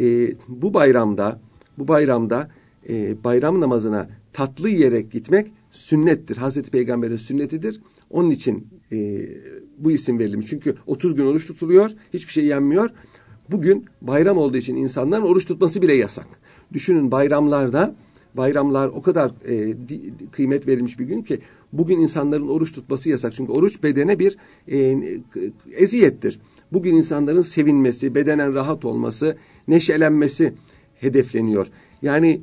E, 0.00 0.34
bu 0.48 0.74
bayramda 0.74 1.40
bu 1.78 1.88
bayramda 1.88 2.50
e, 2.88 3.24
bayram 3.24 3.60
namazına 3.60 4.08
tatlı 4.32 4.70
yiyerek 4.70 5.12
gitmek 5.12 5.52
sünnettir. 5.70 6.36
Hazreti 6.36 6.70
Peygamber'in 6.70 7.16
sünnetidir. 7.16 7.80
Onun 8.10 8.30
için 8.30 8.68
e, 8.92 9.28
bu 9.78 9.92
isim 9.92 10.18
verilmiş. 10.18 10.46
Çünkü 10.46 10.74
30 10.86 11.14
gün 11.14 11.26
oruç 11.26 11.46
tutuluyor, 11.46 11.90
hiçbir 12.12 12.32
şey 12.32 12.44
yenmiyor. 12.44 12.90
Bugün 13.50 13.84
bayram 14.02 14.38
olduğu 14.38 14.56
için 14.56 14.76
insanların 14.76 15.22
oruç 15.22 15.46
tutması 15.46 15.82
bile 15.82 15.94
yasak. 15.94 16.26
Düşünün 16.72 17.10
bayramlarda 17.10 17.94
bayramlar 18.34 18.86
o 18.88 19.02
kadar 19.02 19.32
e, 19.44 19.88
di, 19.88 20.00
kıymet 20.32 20.66
verilmiş 20.66 20.98
bir 20.98 21.04
gün 21.04 21.22
ki 21.22 21.40
bugün 21.72 22.00
insanların 22.00 22.48
oruç 22.48 22.72
tutması 22.72 23.10
yasak. 23.10 23.34
Çünkü 23.34 23.52
oruç 23.52 23.82
bedene 23.82 24.18
bir 24.18 24.36
e, 24.68 24.98
eziyettir. 25.72 26.40
Bugün 26.72 26.94
insanların 26.94 27.42
sevinmesi, 27.42 28.14
bedenen 28.14 28.54
rahat 28.54 28.84
olması, 28.84 29.36
neşelenmesi 29.68 30.54
hedefleniyor. 30.94 31.66
Yani 32.02 32.40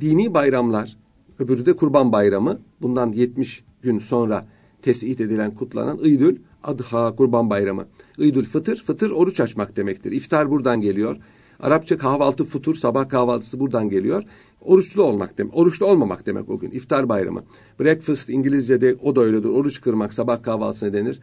dini 0.00 0.34
bayramlar, 0.34 0.96
öbürü 1.38 1.66
de 1.66 1.76
kurban 1.76 2.12
bayramı 2.12 2.58
bundan 2.82 3.12
70 3.12 3.64
gün 3.82 3.98
sonra 3.98 4.46
tespit 4.82 5.20
edilen, 5.20 5.54
kutlanan 5.54 5.98
İdül 6.02 6.36
Adha 6.64 7.16
Kurban 7.16 7.50
Bayramı. 7.50 7.86
İdül 8.18 8.44
Fıtır, 8.44 8.76
fıtır 8.76 9.10
oruç 9.10 9.40
açmak 9.40 9.76
demektir. 9.76 10.12
İftar 10.12 10.50
buradan 10.50 10.80
geliyor. 10.80 11.16
Arapça 11.60 11.98
kahvaltı 11.98 12.44
futur, 12.44 12.74
sabah 12.74 13.08
kahvaltısı 13.08 13.60
buradan 13.60 13.88
geliyor. 13.88 14.22
Oruçlu 14.60 15.02
olmak 15.02 15.38
demek, 15.38 15.56
oruçlu 15.56 15.86
olmamak 15.86 16.26
demek 16.26 16.50
o 16.50 16.58
gün. 16.58 16.70
İftar 16.70 17.08
bayramı. 17.08 17.44
Breakfast 17.80 18.30
İngilizce'de 18.30 18.96
o 19.02 19.16
da 19.16 19.20
öyledir. 19.20 19.48
Oruç 19.48 19.80
kırmak, 19.80 20.14
sabah 20.14 20.42
kahvaltısına 20.42 20.92
denir. 20.92 21.20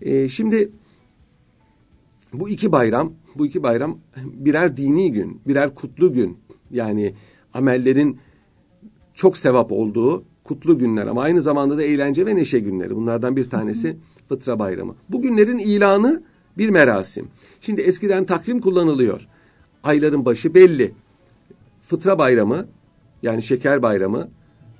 Ee, 0.00 0.28
şimdi 0.28 0.72
bu 2.32 2.48
iki 2.48 2.72
bayram, 2.72 3.12
bu 3.34 3.46
iki 3.46 3.62
bayram 3.62 3.98
birer 4.16 4.76
dini 4.76 5.12
gün, 5.12 5.40
birer 5.46 5.74
kutlu 5.74 6.12
gün. 6.12 6.38
Yani 6.70 7.14
amellerin 7.54 8.18
çok 9.14 9.38
sevap 9.38 9.72
olduğu 9.72 10.24
kutlu 10.44 10.78
günler 10.78 11.06
ama 11.06 11.22
aynı 11.22 11.40
zamanda 11.40 11.78
da 11.78 11.82
eğlence 11.82 12.26
ve 12.26 12.36
neşe 12.36 12.60
günleri. 12.60 12.96
Bunlardan 12.96 13.36
bir 13.36 13.50
tanesi 13.50 13.96
Fıtra 14.28 14.58
Bayramı. 14.58 14.94
Bu 15.08 15.22
günlerin 15.22 15.58
ilanı 15.58 16.22
bir 16.58 16.68
merasim. 16.68 17.28
Şimdi 17.60 17.80
eskiden 17.80 18.24
takvim 18.24 18.60
kullanılıyor. 18.60 19.28
Ayların 19.82 20.24
başı 20.24 20.54
belli. 20.54 20.92
Fıtra 21.82 22.18
Bayramı 22.18 22.66
yani 23.22 23.42
şeker 23.42 23.82
bayramı 23.82 24.28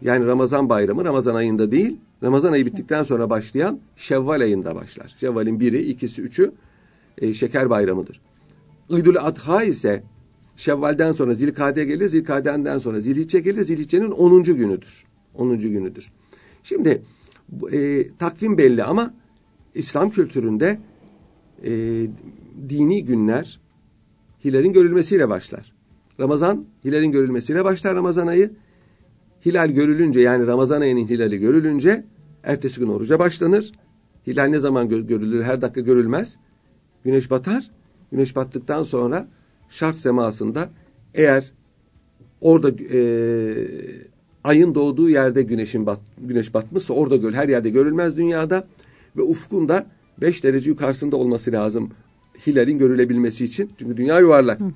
yani 0.03 0.27
Ramazan 0.27 0.69
bayramı 0.69 1.05
Ramazan 1.05 1.35
ayında 1.35 1.71
değil 1.71 1.97
Ramazan 2.23 2.53
ayı 2.53 2.67
bittikten 2.67 3.03
sonra 3.03 3.31
başlayan 3.31 3.81
Şevval 3.97 4.41
ayında 4.41 4.75
başlar. 4.75 5.15
Şevval'in 5.21 5.61
biri, 5.61 5.83
ikisi, 5.83 6.23
üçü 6.23 6.53
e, 7.19 7.35
şeker 7.35 7.71
bayramıdır. 7.71 8.21
İdül 8.89 9.17
Adha 9.21 9.63
ise 9.63 10.03
Şevval'den 10.57 11.13
sonra 11.13 11.35
Zilkade 11.35 11.85
gelir, 11.85 12.07
Zilkade'den 12.07 12.79
sonra 12.79 13.01
Zilhicce 13.01 13.41
gelir, 13.41 13.63
Zilhicce'nin 13.63 14.11
10. 14.11 14.43
günüdür. 14.43 15.05
10. 15.35 15.59
günüdür. 15.59 16.13
Şimdi 16.63 17.03
e, 17.73 18.09
takvim 18.19 18.59
belli 18.59 18.85
ama 18.85 19.15
İslam 19.75 20.11
kültüründe 20.11 20.79
e, 21.65 21.71
dini 22.69 23.05
günler 23.05 23.61
hilalin 24.45 24.73
görülmesiyle 24.73 25.29
başlar. 25.29 25.73
Ramazan 26.21 26.67
hilalin 26.85 27.13
görülmesiyle 27.13 27.65
başlar 27.65 27.95
Ramazan 27.95 28.27
ayı. 28.27 28.51
Hilal 29.47 29.71
görülünce 29.71 30.21
yani 30.21 30.47
Ramazan 30.47 30.81
ayının 30.81 31.07
hilali 31.07 31.39
görülünce 31.39 32.05
ertesi 32.43 32.81
gün 32.81 32.89
oruca 32.89 33.19
başlanır. 33.19 33.73
Hilal 34.27 34.47
ne 34.47 34.59
zaman 34.59 34.89
görülür? 34.89 35.43
Her 35.43 35.63
dakika 35.63 35.81
görülmez. 35.81 36.37
Güneş 37.05 37.31
batar. 37.31 37.71
Güneş 38.13 38.37
battıktan 38.37 38.83
sonra 38.83 39.29
şart 39.69 39.97
semasında 39.97 40.71
eğer 41.15 41.53
orada 42.41 42.71
e, 42.71 43.03
ayın 44.45 44.75
doğduğu 44.75 45.09
yerde 45.11 45.43
güneşin 45.43 45.87
bat, 45.87 46.01
güneş 46.19 46.55
batmışsa 46.55 46.95
orada 46.95 47.17
göl 47.17 47.33
her 47.33 47.49
yerde 47.49 47.71
görülmez 47.71 48.17
dünyada 48.17 48.67
ve 49.17 49.23
ufkunda 49.23 49.87
5 50.21 50.45
derece 50.45 50.71
yukarısında 50.71 51.17
olması 51.17 51.53
lazım 51.53 51.91
hilalin 52.47 52.79
görülebilmesi 52.79 53.45
için. 53.45 53.71
Çünkü 53.79 53.97
dünya 53.97 54.21
yuvarlak. 54.21 54.61
Hı 54.61 54.65
hı. 54.65 54.71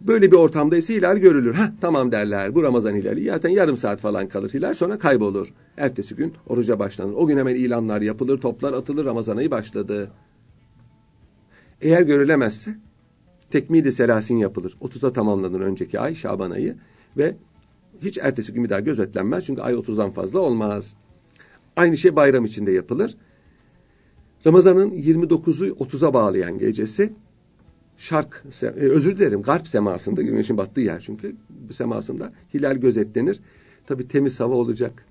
Böyle 0.00 0.32
bir 0.32 0.36
ortamda 0.36 0.76
ise 0.76 0.94
hilal 0.94 1.16
görülür. 1.16 1.54
Ha 1.54 1.72
tamam 1.80 2.12
derler 2.12 2.54
bu 2.54 2.62
Ramazan 2.62 2.94
hilali. 2.94 3.24
Zaten 3.24 3.48
yarım 3.48 3.76
saat 3.76 4.00
falan 4.00 4.28
kalır 4.28 4.50
hilal 4.50 4.74
sonra 4.74 4.98
kaybolur. 4.98 5.48
Ertesi 5.76 6.14
gün 6.14 6.32
oruca 6.48 6.78
başlanır. 6.78 7.14
O 7.16 7.26
gün 7.26 7.36
hemen 7.36 7.54
ilanlar 7.54 8.02
yapılır, 8.02 8.40
toplar 8.40 8.72
atılır 8.72 9.04
Ramazan 9.04 9.36
ayı 9.36 9.50
başladı. 9.50 10.10
Eğer 11.80 12.02
görülemezse 12.02 12.76
tekmili 13.50 13.92
selasin 13.92 14.36
yapılır. 14.36 14.76
30'a 14.82 15.12
tamamlanır 15.12 15.60
önceki 15.60 16.00
ay 16.00 16.14
Şaban 16.14 16.50
ayı 16.50 16.76
ve 17.16 17.36
hiç 18.02 18.18
ertesi 18.18 18.52
gün 18.52 18.64
bir 18.64 18.70
daha 18.70 18.80
gözetlenmez. 18.80 19.44
Çünkü 19.44 19.62
ay 19.62 19.74
30'dan 19.74 20.10
fazla 20.10 20.38
olmaz. 20.38 20.94
Aynı 21.76 21.96
şey 21.96 22.16
bayram 22.16 22.44
içinde 22.44 22.72
yapılır. 22.72 23.16
Ramazan'ın 24.46 24.90
29'u 24.90 25.66
30'a 25.66 26.14
bağlayan 26.14 26.58
gecesi 26.58 27.12
şark, 27.96 28.44
e, 28.62 28.66
özür 28.66 29.16
dilerim 29.16 29.42
garp 29.42 29.68
semasında 29.68 30.22
güneşin 30.22 30.56
battığı 30.56 30.80
yer 30.80 31.00
çünkü 31.00 31.36
semasında 31.70 32.32
hilal 32.54 32.76
gözetlenir. 32.76 33.40
Tabi 33.86 34.08
temiz 34.08 34.40
hava 34.40 34.54
olacak. 34.54 35.06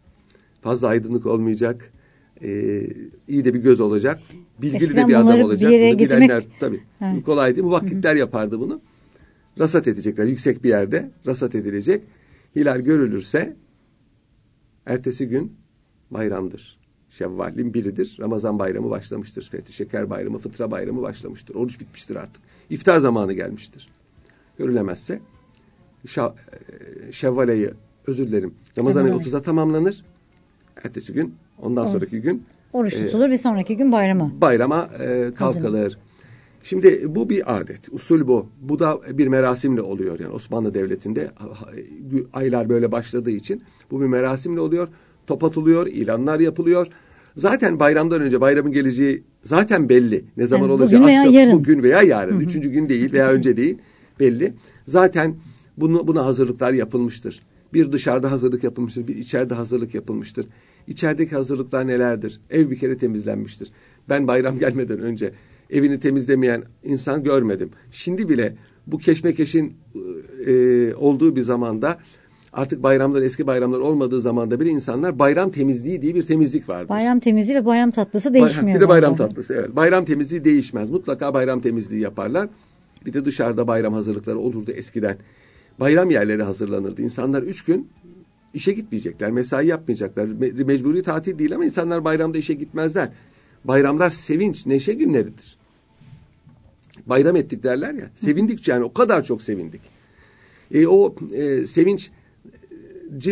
Fazla 0.62 0.88
aydınlık 0.88 1.25
olmayacak. 1.25 1.92
Ee, 2.42 2.88
iyi 3.27 3.46
de 3.46 3.54
bir 3.54 3.60
göz 3.60 3.80
olacak. 3.80 4.20
Bilgili 4.62 4.84
Eskiden 4.84 5.04
de 5.04 5.08
bir 5.08 5.20
adam 5.20 5.42
olacak. 5.42 5.72
Bir 5.72 5.89
bunu 5.89 5.98
getirmek... 5.98 6.30
bilenler 6.30 6.44
tabii. 6.60 6.84
Evet. 7.01 7.24
Kolay 7.24 7.56
değil. 7.56 7.65
Muvakkitler 7.65 8.15
yapardı 8.15 8.60
bunu. 8.60 8.82
Rasat 9.60 9.88
edecekler. 9.88 10.25
Yüksek 10.25 10.63
bir 10.63 10.70
yerde 10.70 11.12
rasat 11.27 11.56
edilecek. 11.56 12.04
Hilal 12.55 12.79
görülürse 12.79 13.55
ertesi 14.85 15.27
gün 15.27 15.57
bayramdır. 16.12 16.77
Şevval'in 17.09 17.74
biridir. 17.74 18.17
Ramazan 18.19 18.59
bayramı 18.59 18.89
başlamıştır. 18.89 19.50
Fethi 19.51 19.74
Şeker 19.74 20.09
bayramı, 20.09 20.38
fıtra 20.38 20.71
bayramı 20.71 21.01
başlamıştır. 21.01 21.55
Oruç 21.55 21.79
bitmiştir 21.79 22.15
artık. 22.15 22.43
İftar 22.69 23.00
zamanı 23.00 23.33
gelmiştir. 23.33 23.89
Görülemezse 24.57 25.19
e, 26.05 27.12
Şevval 27.12 27.50
ayı 27.50 27.74
özür 28.07 28.27
dilerim. 28.27 28.53
Ramazan 28.77 29.03
ayı 29.03 29.13
30'a 29.13 29.41
tamamlanır. 29.41 30.05
Ertesi 30.83 31.13
gün 31.13 31.35
ondan 31.62 31.85
sonraki 31.85 32.21
gün 32.21 32.43
oruç 32.74 32.93
e, 32.93 33.05
tutulur 33.05 33.25
e, 33.25 33.29
ve 33.29 33.38
sonraki 33.38 33.77
gün 33.77 33.91
bayrama. 33.91 34.31
Bayrama 34.41 34.89
e, 35.00 35.31
kalkılır. 35.35 35.97
Şimdi 36.65 37.15
bu 37.15 37.29
bir 37.29 37.57
adet, 37.57 37.79
usul 37.91 38.27
bu. 38.27 38.50
Bu 38.62 38.79
da 38.79 39.00
bir 39.17 39.27
merasimle 39.27 39.81
oluyor. 39.81 40.19
Yani 40.19 40.34
Osmanlı 40.34 40.74
Devleti'nde 40.74 41.31
aylar 42.34 42.69
böyle 42.69 42.91
başladığı 42.91 43.31
için 43.31 43.63
bu 43.91 44.01
bir 44.01 44.05
merasimle 44.05 44.60
oluyor. 44.60 44.88
Top 45.27 45.43
atılıyor, 45.43 45.88
ilanlar 45.88 46.39
yapılıyor. 46.39 46.88
Zaten 47.36 47.79
bayramdan 47.79 48.22
önce 48.22 48.41
bayramın 48.41 48.72
geleceği 48.72 49.24
zaten 49.43 49.89
belli. 49.89 50.25
Ne 50.38 50.45
zaman 50.45 50.63
yani 50.63 50.74
olacağı 50.74 51.01
bugün 51.01 51.07
veya 51.07 51.24
yarın. 51.24 51.53
Bugün 51.53 51.84
veya 51.84 52.01
yarın. 52.01 52.39
Üçüncü 52.39 52.69
gün 52.69 52.89
değil 52.89 53.13
veya 53.13 53.29
önce 53.29 53.57
değil 53.57 53.77
belli. 54.19 54.53
Zaten 54.88 55.36
bunu, 55.77 56.07
buna 56.07 56.25
hazırlıklar 56.25 56.74
yapılmıştır. 56.74 57.41
Bir 57.74 57.91
dışarıda 57.91 58.31
hazırlık 58.31 58.63
yapılmıştır, 58.63 59.07
bir 59.07 59.15
içeride 59.15 59.53
hazırlık 59.53 59.95
yapılmıştır. 59.95 60.45
İçerideki 60.88 61.36
hazırlıklar 61.36 61.88
nelerdir? 61.88 62.39
Ev 62.50 62.69
bir 62.69 62.79
kere 62.79 62.98
temizlenmiştir. 62.98 63.72
Ben 64.10 64.27
bayram 64.27 64.60
gelmeden 64.60 65.00
önce 65.00 65.34
evini 65.75 66.00
temizlemeyen 66.00 66.63
insan 66.84 67.24
görmedim. 67.24 67.70
Şimdi 67.91 68.29
bile 68.29 68.55
bu 68.88 68.98
keşmekeşin 68.98 69.74
e, 70.46 70.94
olduğu 70.96 71.36
bir 71.36 71.41
zamanda 71.41 71.98
artık 72.53 72.84
bayramlar 72.84 73.22
eski 73.22 73.48
bayramlar 73.48 73.79
olmadığı 73.79 74.22
zamanda 74.22 74.60
bile 74.60 74.70
insanlar 74.70 75.20
bayram 75.20 75.51
temizliği 75.51 76.01
diye 76.01 76.15
bir 76.15 76.24
temizlik 76.24 76.70
vardır. 76.70 76.89
Bayram 76.89 77.20
temizliği 77.20 77.58
ve 77.58 77.65
bayram 77.65 77.91
tatlısı 77.91 78.34
değişmiyor. 78.34 78.75
Bir 78.77 78.82
de 78.82 78.89
bayram 78.89 79.15
tatlısı 79.15 79.53
evet. 79.53 79.75
Bayram 79.75 80.05
temizliği 80.05 80.46
değişmez. 80.46 80.91
Mutlaka 80.91 81.34
bayram 81.34 81.62
temizliği 81.62 82.01
yaparlar. 82.01 82.50
Bir 83.05 83.13
de 83.13 83.25
dışarıda 83.25 83.67
bayram 83.67 83.94
hazırlıkları 83.94 84.39
olurdu 84.39 84.72
eskiden. 84.72 85.17
Bayram 85.79 86.12
yerleri 86.12 86.44
hazırlanırdı. 86.44 87.01
İnsanlar 87.01 87.44
üç 87.44 87.63
gün 87.63 87.88
işe 88.53 88.72
gitmeyecekler, 88.72 89.32
mesai 89.32 89.67
yapmayacaklar. 89.67 90.27
Me- 90.27 90.63
mecburi 90.63 91.03
tatil 91.03 91.39
değil 91.39 91.55
ama 91.55 91.65
insanlar 91.65 92.05
bayramda 92.05 92.38
işe 92.38 92.53
gitmezler. 92.53 93.10
Bayramlar 93.65 94.10
sevinç, 94.10 94.65
neşe 94.65 94.94
günleridir. 94.94 95.58
Bayram 97.05 97.35
ettik 97.35 97.63
derler 97.63 97.93
ya. 97.93 98.12
Sevindik 98.15 98.67
yani 98.67 98.83
o 98.83 98.93
kadar 98.93 99.24
çok 99.24 99.41
sevindik. 99.41 99.81
E, 100.71 100.88
o 100.88 101.15
e, 101.33 101.65
sevinç 101.65 102.12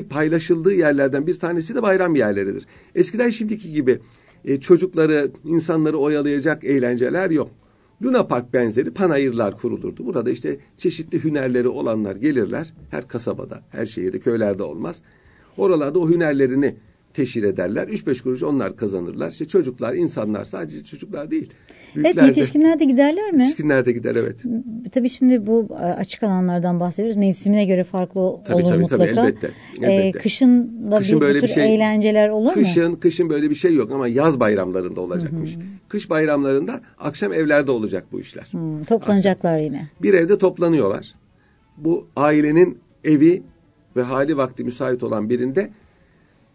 paylaşıldığı 0.09 0.73
yerlerden 0.73 1.27
bir 1.27 1.39
tanesi 1.39 1.75
de 1.75 1.81
bayram 1.81 2.15
yerleridir. 2.15 2.65
Eskiden 2.95 3.29
şimdiki 3.29 3.71
gibi 3.71 3.99
e, 4.45 4.59
çocukları, 4.59 5.31
insanları 5.45 5.97
oyalayacak 5.97 6.63
eğlenceler 6.63 7.31
yok. 7.31 7.51
Luna 8.03 8.27
Park 8.27 8.53
benzeri 8.53 8.91
panayırlar 8.91 9.57
kurulurdu. 9.57 10.05
Burada 10.05 10.31
işte 10.31 10.57
çeşitli 10.77 11.23
hünerleri 11.23 11.67
olanlar 11.67 12.15
gelirler. 12.15 12.73
Her 12.91 13.07
kasabada, 13.07 13.61
her 13.69 13.85
şehirde, 13.85 14.19
köylerde 14.19 14.63
olmaz. 14.63 15.01
Oralarda 15.57 15.99
o 15.99 16.09
hünerlerini 16.09 16.75
teşhir 17.13 17.43
ederler. 17.43 17.87
Üç 17.87 18.07
beş 18.07 18.21
kuruş 18.21 18.43
onlar 18.43 18.75
kazanırlar. 18.75 19.31
İşte 19.31 19.45
çocuklar, 19.45 19.93
insanlar 19.93 20.45
sadece 20.45 20.83
çocuklar 20.83 21.31
değil. 21.31 21.49
Evet 21.95 22.15
yetişkinler 22.15 22.79
de 22.79 22.85
giderler 22.85 23.31
mi? 23.31 23.43
Yetişkinler 23.43 23.85
de 23.85 23.91
gider 23.91 24.15
evet. 24.15 24.43
Tabii 24.91 25.09
şimdi 25.09 25.47
bu 25.47 25.67
e, 25.71 25.75
açık 25.75 26.23
alanlardan 26.23 26.79
bahsediyoruz. 26.79 27.17
Mevsimine 27.17 27.65
göre 27.65 27.83
farklı 27.83 28.37
tabii, 28.45 28.55
olur 28.55 28.69
tabii, 28.69 28.81
mutlaka. 28.81 29.05
Tabii 29.05 29.19
elbette. 29.19 29.51
elbette. 29.81 30.19
Ee, 30.19 30.21
kışın 30.21 30.87
da 30.91 30.97
kışın 30.97 31.21
bir, 31.21 31.25
böyle 31.25 31.41
bir 31.41 31.47
şey, 31.47 31.75
eğlenceler 31.75 32.29
olur 32.29 32.53
kışın, 32.53 32.91
mu? 32.91 32.99
Kışın 32.99 33.29
böyle 33.29 33.49
bir 33.49 33.55
şey 33.55 33.73
yok 33.73 33.91
ama 33.91 34.07
yaz 34.07 34.39
bayramlarında 34.39 35.01
olacakmış. 35.01 35.55
Hı 35.55 35.59
hı. 35.59 35.63
Kış 35.87 36.09
bayramlarında 36.09 36.81
akşam 36.99 37.33
evlerde 37.33 37.71
olacak 37.71 38.05
bu 38.11 38.19
işler. 38.19 38.47
Hı, 38.51 38.85
toplanacaklar 38.85 39.53
akşam. 39.53 39.65
yine. 39.65 39.89
Bir 40.01 40.13
evde 40.13 40.37
toplanıyorlar. 40.37 41.15
Bu 41.77 42.07
ailenin 42.15 42.77
evi 43.03 43.43
ve 43.95 44.01
hali 44.01 44.37
vakti 44.37 44.63
müsait 44.63 45.03
olan 45.03 45.29
birinde 45.29 45.69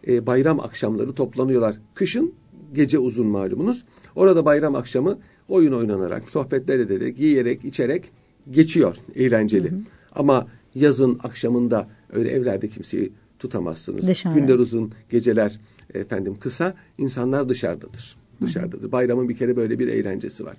e, 0.07 0.25
bayram 0.25 0.59
akşamları 0.59 1.13
toplanıyorlar. 1.13 1.75
Kışın 1.93 2.33
gece 2.73 2.99
uzun 2.99 3.27
malumunuz. 3.27 3.85
Orada 4.15 4.45
bayram 4.45 4.75
akşamı 4.75 5.19
oyun 5.47 5.73
oynanarak, 5.73 6.29
sohbetler 6.29 6.79
ederek, 6.79 7.19
yiyerek, 7.19 7.65
içerek 7.65 8.11
geçiyor 8.51 8.97
eğlenceli. 9.15 9.71
Hı 9.71 9.75
hı. 9.75 9.79
Ama 10.15 10.47
yazın 10.75 11.19
akşamında 11.23 11.87
öyle 12.13 12.29
evlerde 12.29 12.67
kimseyi 12.67 13.11
tutamazsınız. 13.39 14.07
Dışarı. 14.07 14.33
Günler 14.33 14.59
uzun, 14.59 14.91
geceler 15.09 15.59
efendim 15.93 16.35
kısa, 16.39 16.75
insanlar 16.97 17.49
dışarıdadır. 17.49 18.17
Dışarıdadır. 18.41 18.83
Hı 18.83 18.87
hı. 18.87 18.91
Bayramın 18.91 19.29
bir 19.29 19.37
kere 19.37 19.55
böyle 19.55 19.79
bir 19.79 19.87
eğlencesi 19.87 20.45
var. 20.45 20.57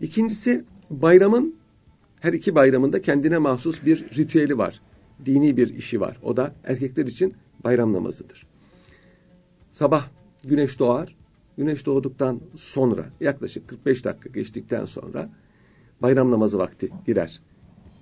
İkincisi 0.00 0.64
bayramın 0.90 1.54
her 2.20 2.32
iki 2.32 2.54
bayramında 2.54 3.02
kendine 3.02 3.38
mahsus 3.38 3.84
bir 3.84 4.04
ritüeli 4.16 4.58
var. 4.58 4.80
Dini 5.26 5.56
bir 5.56 5.74
işi 5.74 6.00
var. 6.00 6.18
O 6.22 6.36
da 6.36 6.54
erkekler 6.64 7.06
için 7.06 7.34
bayram 7.64 7.92
namazıdır. 7.92 8.46
Sabah 9.72 10.08
güneş 10.44 10.78
doğar. 10.78 11.16
Güneş 11.56 11.86
doğduktan 11.86 12.40
sonra 12.56 13.04
yaklaşık 13.20 13.68
45 13.68 14.04
dakika 14.04 14.28
geçtikten 14.28 14.84
sonra 14.84 15.30
bayram 16.02 16.30
namazı 16.30 16.58
vakti 16.58 16.90
girer. 17.06 17.40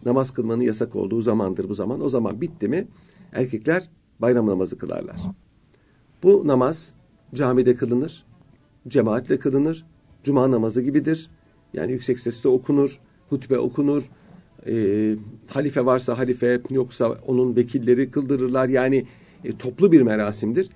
Namaz 0.04 0.30
kılmanın 0.30 0.62
yasak 0.62 0.96
olduğu 0.96 1.20
zamandır 1.20 1.68
bu 1.68 1.74
zaman. 1.74 2.00
O 2.00 2.08
zaman 2.08 2.40
bitti 2.40 2.68
mi 2.68 2.88
erkekler 3.32 3.88
bayram 4.20 4.46
namazı 4.46 4.78
kılarlar. 4.78 5.16
Bu 6.22 6.48
namaz 6.48 6.92
camide 7.34 7.76
kılınır, 7.76 8.24
cemaatle 8.88 9.38
kılınır, 9.38 9.86
cuma 10.24 10.50
namazı 10.50 10.82
gibidir. 10.82 11.30
Yani 11.72 11.92
yüksek 11.92 12.18
sesle 12.18 12.48
okunur, 12.48 13.00
hutbe 13.28 13.58
okunur, 13.58 14.10
e, 14.66 15.16
halife 15.46 15.86
varsa 15.86 16.18
halife 16.18 16.60
yoksa 16.70 17.18
onun 17.26 17.56
vekilleri 17.56 18.10
kıldırırlar. 18.10 18.68
Yani 18.68 19.06
e, 19.44 19.56
toplu 19.56 19.92
bir 19.92 20.02
merasimdir. 20.02 20.68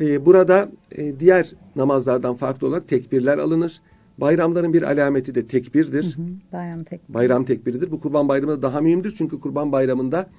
E, 0.00 0.26
burada 0.26 0.68
e, 0.92 1.20
diğer 1.20 1.52
namazlardan 1.76 2.34
farklı 2.34 2.66
olarak 2.66 2.88
tekbirler 2.88 3.38
alınır. 3.38 3.80
Bayramların 4.18 4.72
bir 4.72 4.82
alameti 4.82 5.34
de 5.34 5.46
tekbirdir. 5.46 6.16
Hı 6.16 6.22
hı, 6.22 6.26
bayram, 6.52 6.84
tekbir. 6.84 7.14
bayram 7.14 7.44
tekbiridir. 7.44 7.90
Bu 7.90 8.00
kurban 8.00 8.28
bayramı 8.28 8.62
daha 8.62 8.80
mühimdir. 8.80 9.14
Çünkü 9.18 9.40
kurban 9.40 9.72
bayramında 9.72 10.30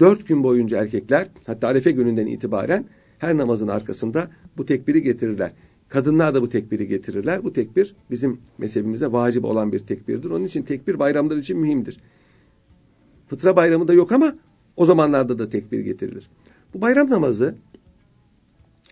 dört 0.00 0.26
gün 0.26 0.42
boyunca 0.42 0.82
erkekler 0.82 1.28
hatta 1.46 1.68
arefe 1.68 1.90
gününden 1.90 2.26
itibaren 2.26 2.84
her 3.18 3.36
namazın 3.36 3.68
arkasında 3.68 4.30
bu 4.56 4.66
tekbiri 4.66 5.02
getirirler. 5.02 5.52
Kadınlar 5.88 6.34
da 6.34 6.42
bu 6.42 6.48
tekbiri 6.48 6.88
getirirler. 6.88 7.44
Bu 7.44 7.52
tekbir 7.52 7.94
bizim 8.10 8.40
mezhebimizde 8.58 9.12
vacip 9.12 9.44
olan 9.44 9.72
bir 9.72 9.78
tekbirdir. 9.78 10.30
Onun 10.30 10.44
için 10.44 10.62
tekbir 10.62 10.98
bayramlar 10.98 11.36
için 11.36 11.58
mühimdir. 11.58 11.98
Fıtra 13.26 13.56
bayramı 13.56 13.88
da 13.88 13.92
yok 13.92 14.12
ama 14.12 14.34
o 14.76 14.84
zamanlarda 14.84 15.38
da 15.38 15.48
tekbir 15.48 15.80
getirilir. 15.80 16.30
Bu 16.76 16.80
bayram 16.80 17.10
namazı 17.10 17.54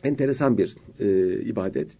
enteresan 0.04 0.58
bir 0.58 0.76
e, 1.00 1.40
ibadet. 1.40 1.96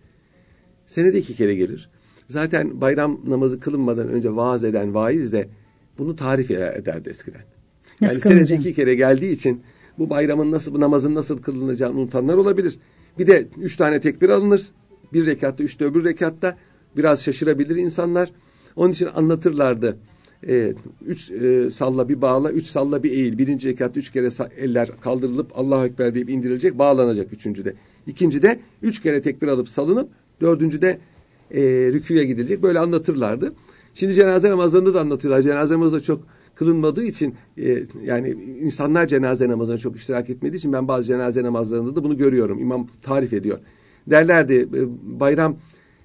Senede 0.87 1.19
iki 1.19 1.37
kere 1.37 1.55
gelir. 1.55 1.91
Zaten 2.29 2.81
bayram 2.81 3.21
namazı 3.26 3.61
kılınmadan 3.61 4.09
önce 4.09 4.37
vaaz 4.37 4.64
eden 4.64 4.95
vaiz 4.95 5.33
de 5.33 5.49
bunu 5.99 6.17
tarif 6.17 6.50
ederdi 6.50 7.11
eskiden. 7.11 7.41
Yani 8.00 8.21
senede 8.21 8.55
iki 8.55 8.75
kere 8.75 8.95
geldiği 8.95 9.33
için 9.33 9.62
bu 9.99 10.11
bayramın 10.11 10.53
nasıl, 10.53 10.75
bu 10.75 10.81
namazın 10.81 11.14
nasıl 11.14 11.43
kılınacağını 11.43 11.99
unutanlar 11.99 12.35
olabilir. 12.35 12.79
Bir 13.19 13.26
de 13.26 13.49
üç 13.59 13.76
tane 13.76 14.00
tekbir 14.00 14.29
alınır. 14.29 14.69
Bir 15.12 15.26
rekatta, 15.26 15.64
üçte 15.64 15.85
öbür 15.85 16.05
rekatta. 16.05 16.57
Biraz 16.97 17.23
şaşırabilir 17.23 17.76
insanlar. 17.76 18.31
Onun 18.76 18.93
için 18.93 19.09
anlatırlardı. 19.14 19.99
E, 20.48 20.74
üç 21.06 21.30
e, 21.30 21.70
salla 21.70 22.08
bir 22.08 22.22
bağla, 22.22 22.50
üç 22.50 22.66
salla 22.66 23.02
bir 23.02 23.10
eğil. 23.10 23.38
Birinci 23.38 23.68
rekatta 23.68 24.00
üç 24.00 24.12
kere 24.12 24.28
eller 24.58 24.90
kaldırılıp 25.00 25.58
Allahu 25.58 25.86
Ekber 25.86 26.14
deyip 26.14 26.30
indirilecek, 26.30 26.78
bağlanacak 26.78 27.32
üçüncüde. 27.32 27.74
İkincide 28.06 28.58
üç 28.82 29.02
kere 29.02 29.22
tekbir 29.22 29.48
alıp 29.48 29.68
salınıp, 29.68 30.08
dördüncüde 30.40 30.98
e, 31.50 31.62
rüküye 31.92 32.24
gidilecek. 32.24 32.62
Böyle 32.62 32.78
anlatırlardı. 32.78 33.52
Şimdi 33.94 34.14
cenaze 34.14 34.50
namazlarında 34.50 34.94
da 34.94 35.00
anlatıyorlar. 35.00 35.42
Cenaze 35.42 35.74
namazı 35.74 35.96
da 35.96 36.00
çok 36.00 36.26
kılınmadığı 36.54 37.04
için 37.04 37.34
e, 37.58 37.82
yani 38.04 38.36
insanlar 38.60 39.06
cenaze 39.06 39.48
namazına 39.48 39.78
çok 39.78 39.96
iştirak 39.96 40.30
etmediği 40.30 40.58
için 40.58 40.72
ben 40.72 40.88
bazı 40.88 41.04
cenaze 41.04 41.42
namazlarında 41.42 41.96
da 41.96 42.04
bunu 42.04 42.16
görüyorum. 42.16 42.58
İmam 42.58 42.88
tarif 43.02 43.32
ediyor. 43.32 43.58
Derlerdi 44.06 44.54
e, 44.54 44.80
bayram 45.20 45.56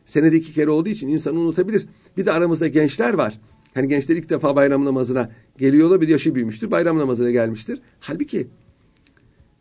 senede 0.05 0.37
iki 0.37 0.53
kere 0.53 0.69
olduğu 0.69 0.89
için 0.89 1.09
insan 1.09 1.35
unutabilir. 1.35 1.85
Bir 2.17 2.25
de 2.25 2.31
aramızda 2.31 2.67
gençler 2.67 3.13
var. 3.13 3.39
Hani 3.73 3.87
gençler 3.87 4.15
ilk 4.15 4.29
defa 4.29 4.55
bayram 4.55 4.85
namazına 4.85 5.29
geliyorlar 5.57 6.01
bir 6.01 6.07
yaşı 6.07 6.35
büyümüştür. 6.35 6.71
Bayram 6.71 6.97
namazına 6.97 7.31
gelmiştir. 7.31 7.81
Halbuki 7.99 8.47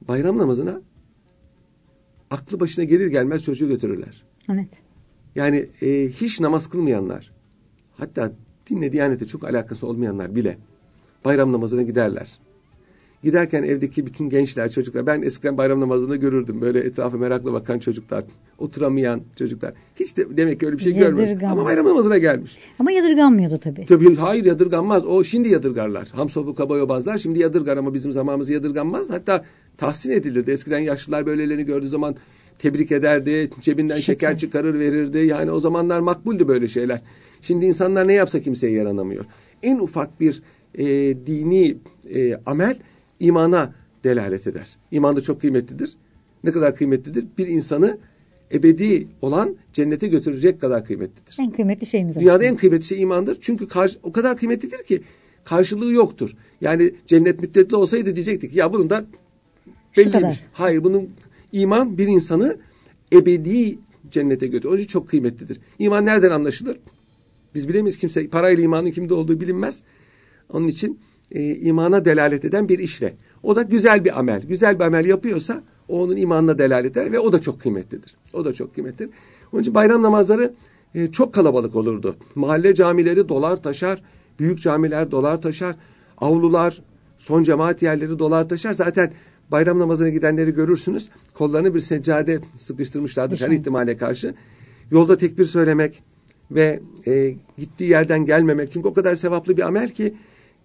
bayram 0.09 0.39
namazına 0.39 0.81
aklı 2.31 2.61
başına 2.61 2.85
gelir 2.85 3.07
gelmez 3.07 3.43
çocuğu 3.43 3.69
götürürler. 3.69 4.25
Evet. 4.53 4.69
Yani 5.35 5.69
e, 5.83 6.09
hiç 6.09 6.41
namaz 6.41 6.69
kılmayanlar 6.69 7.33
hatta 7.97 8.33
dinle 8.71 8.93
diyanete 8.93 9.27
çok 9.27 9.45
alakası 9.45 9.87
olmayanlar 9.87 10.35
bile 10.35 10.59
bayram 11.25 11.53
namazına 11.53 11.83
giderler. 11.83 12.39
Giderken 13.23 13.63
evdeki 13.63 14.07
bütün 14.07 14.31
gençler, 14.31 14.71
çocuklar, 14.71 15.07
ben 15.07 15.23
eskiden 15.23 15.59
bayram 15.59 15.81
namazında 15.81 16.17
görürdüm. 16.17 16.61
Böyle 16.61 16.81
etrafa 16.81 17.17
merakla 17.17 17.53
bakan 17.53 17.79
çocuklar, 17.79 18.25
oturamayan 18.59 19.21
çocuklar. 19.37 19.73
Hiç 19.97 20.17
de 20.17 20.37
demek 20.37 20.61
ki 20.61 20.67
öyle 20.67 20.79
bir 20.79 20.83
şey 20.83 20.95
görmemiş. 20.95 21.43
Ama 21.51 21.65
bayram 21.65 21.87
namazına 21.87 22.19
gelmiş. 22.19 22.59
Ama 22.79 22.91
yadırganmıyordu 22.91 23.57
tabii. 23.57 23.87
Tabii 23.87 24.17
hayır 24.17 24.45
yadırganmaz. 24.45 25.07
O 25.07 25.25
şimdi 25.25 25.49
yadırgarlar. 25.49 26.09
Hamsofu 26.09 26.55
kabayobazlar 26.55 27.19
şimdi 27.19 27.39
yadırgar 27.39 27.77
ama 27.77 27.95
bizim 27.95 28.13
zamanımızda 28.13 28.53
yadırganmaz. 28.53 29.11
Hatta 29.11 29.45
tahsin 29.77 30.11
edilirdi. 30.11 30.51
Eskiden 30.51 30.79
yaşlılar 30.79 31.27
böylelerini 31.27 31.65
gördüğü 31.65 31.89
zaman 31.89 32.17
tebrik 32.59 32.93
ederdi. 32.93 33.51
Cebinden 33.61 33.99
şeker, 33.99 34.29
şeker 34.29 34.39
çıkarır 34.39 34.79
verirdi. 34.79 35.19
Yani 35.19 35.51
o 35.51 35.61
zamanlar 35.61 36.01
makbuldü 36.01 36.49
böyle 36.49 36.69
şeyler. 36.69 37.03
Şimdi 37.43 37.67
insanlar 37.67 38.09
ne 38.09 38.13
yapsa 38.13 38.41
kimseye 38.41 38.73
yaranamıyor. 38.73 39.25
En 39.63 39.79
ufak 39.79 40.21
bir 40.21 40.43
e, 40.75 40.87
dini 41.27 41.77
e, 42.15 42.41
amel 42.47 42.77
imana 43.21 43.75
delalet 44.05 44.47
eder. 44.47 44.77
İman 44.91 45.17
da 45.17 45.21
çok 45.21 45.41
kıymetlidir. 45.41 45.97
Ne 46.45 46.51
kadar 46.51 46.77
kıymetlidir? 46.77 47.27
Bir 47.39 47.47
insanı 47.47 47.99
ebedi 48.53 49.09
olan 49.23 49.57
cennete 49.73 50.09
götürecek 50.09 50.61
kadar 50.61 50.85
kıymetlidir. 50.85 51.37
En 51.41 51.51
kıymetli 51.51 51.87
şeyimiz 51.87 52.17
aslında. 52.17 52.25
Dünyada 52.25 52.45
en 52.45 52.57
kıymetli 52.57 52.87
şey 52.87 53.03
imandır. 53.03 53.39
Çünkü 53.41 53.69
karşı, 53.69 53.99
o 54.03 54.13
kadar 54.13 54.37
kıymetlidir 54.37 54.85
ki 54.85 55.03
karşılığı 55.45 55.93
yoktur. 55.93 56.37
Yani 56.61 56.95
cennet 57.07 57.41
müddetli 57.41 57.77
olsaydı 57.77 58.17
diyecektik 58.17 58.55
ya 58.55 58.73
bunun 58.73 58.91
da 58.91 59.05
belliymiş. 59.97 60.41
Hayır 60.53 60.85
bunun 60.85 61.11
iman 61.53 61.99
bir 61.99 62.07
insanı 62.07 62.57
ebedi 63.13 63.79
cennete 64.11 64.47
götürür. 64.47 64.73
Onun 64.73 64.79
için 64.79 64.89
çok 64.89 65.09
kıymetlidir. 65.09 65.61
İman 65.79 66.07
nereden 66.07 66.31
anlaşılır? 66.31 66.79
Biz 67.55 67.69
bilemeyiz 67.69 67.97
kimse 67.97 68.29
parayla 68.29 68.63
imanın 68.63 68.91
kimde 68.91 69.15
olduğu 69.15 69.41
bilinmez. 69.41 69.83
Onun 70.53 70.69
için 70.69 70.99
e, 71.33 71.57
imana 71.57 72.05
delalet 72.05 72.45
eden 72.45 72.69
bir 72.69 72.79
işle. 72.79 73.15
O 73.43 73.57
da 73.57 73.63
güzel 73.63 74.05
bir 74.05 74.19
amel. 74.19 74.43
Güzel 74.43 74.79
bir 74.79 74.85
amel 74.85 75.07
yapıyorsa 75.07 75.63
o 75.89 76.03
onun 76.03 76.17
imanına 76.17 76.59
delalet 76.59 76.97
eder 76.97 77.13
ve 77.13 77.19
o 77.19 77.33
da 77.33 77.41
çok 77.41 77.61
kıymetlidir. 77.61 78.15
O 78.33 78.45
da 78.45 78.53
çok 78.53 78.75
kıymetlidir. 78.75 79.11
Onun 79.53 79.63
için 79.63 79.75
bayram 79.75 80.03
namazları 80.03 80.53
e, 80.95 81.09
çok 81.09 81.35
kalabalık 81.35 81.77
olurdu. 81.77 82.17
Mahalle 82.35 82.75
camileri 82.75 83.29
dolar 83.29 83.63
taşar, 83.63 84.03
büyük 84.39 84.61
camiler 84.61 85.11
dolar 85.11 85.43
taşar, 85.43 85.77
avlular, 86.19 86.83
son 87.19 87.43
cemaat 87.43 87.83
yerleri 87.83 88.19
dolar 88.19 88.49
taşar. 88.49 88.73
Zaten 88.73 89.13
bayram 89.51 89.79
namazına 89.79 90.09
gidenleri 90.09 90.55
görürsünüz. 90.55 91.09
Kollarını 91.35 91.75
bir 91.75 91.81
seccade 91.81 92.41
sıkıştırmışlardır 92.57 93.41
her 93.41 93.51
ihtimale 93.51 93.97
karşı. 93.97 94.35
Yolda 94.91 95.17
tekbir 95.17 95.45
söylemek 95.45 96.03
ve 96.51 96.81
e, 97.07 97.35
gittiği 97.59 97.91
yerden 97.91 98.25
gelmemek. 98.25 98.73
Çünkü 98.73 98.89
o 98.89 98.95
kadar 98.95 99.15
sevaplı 99.15 99.57
bir 99.57 99.63
amel 99.63 99.89
ki 99.89 100.15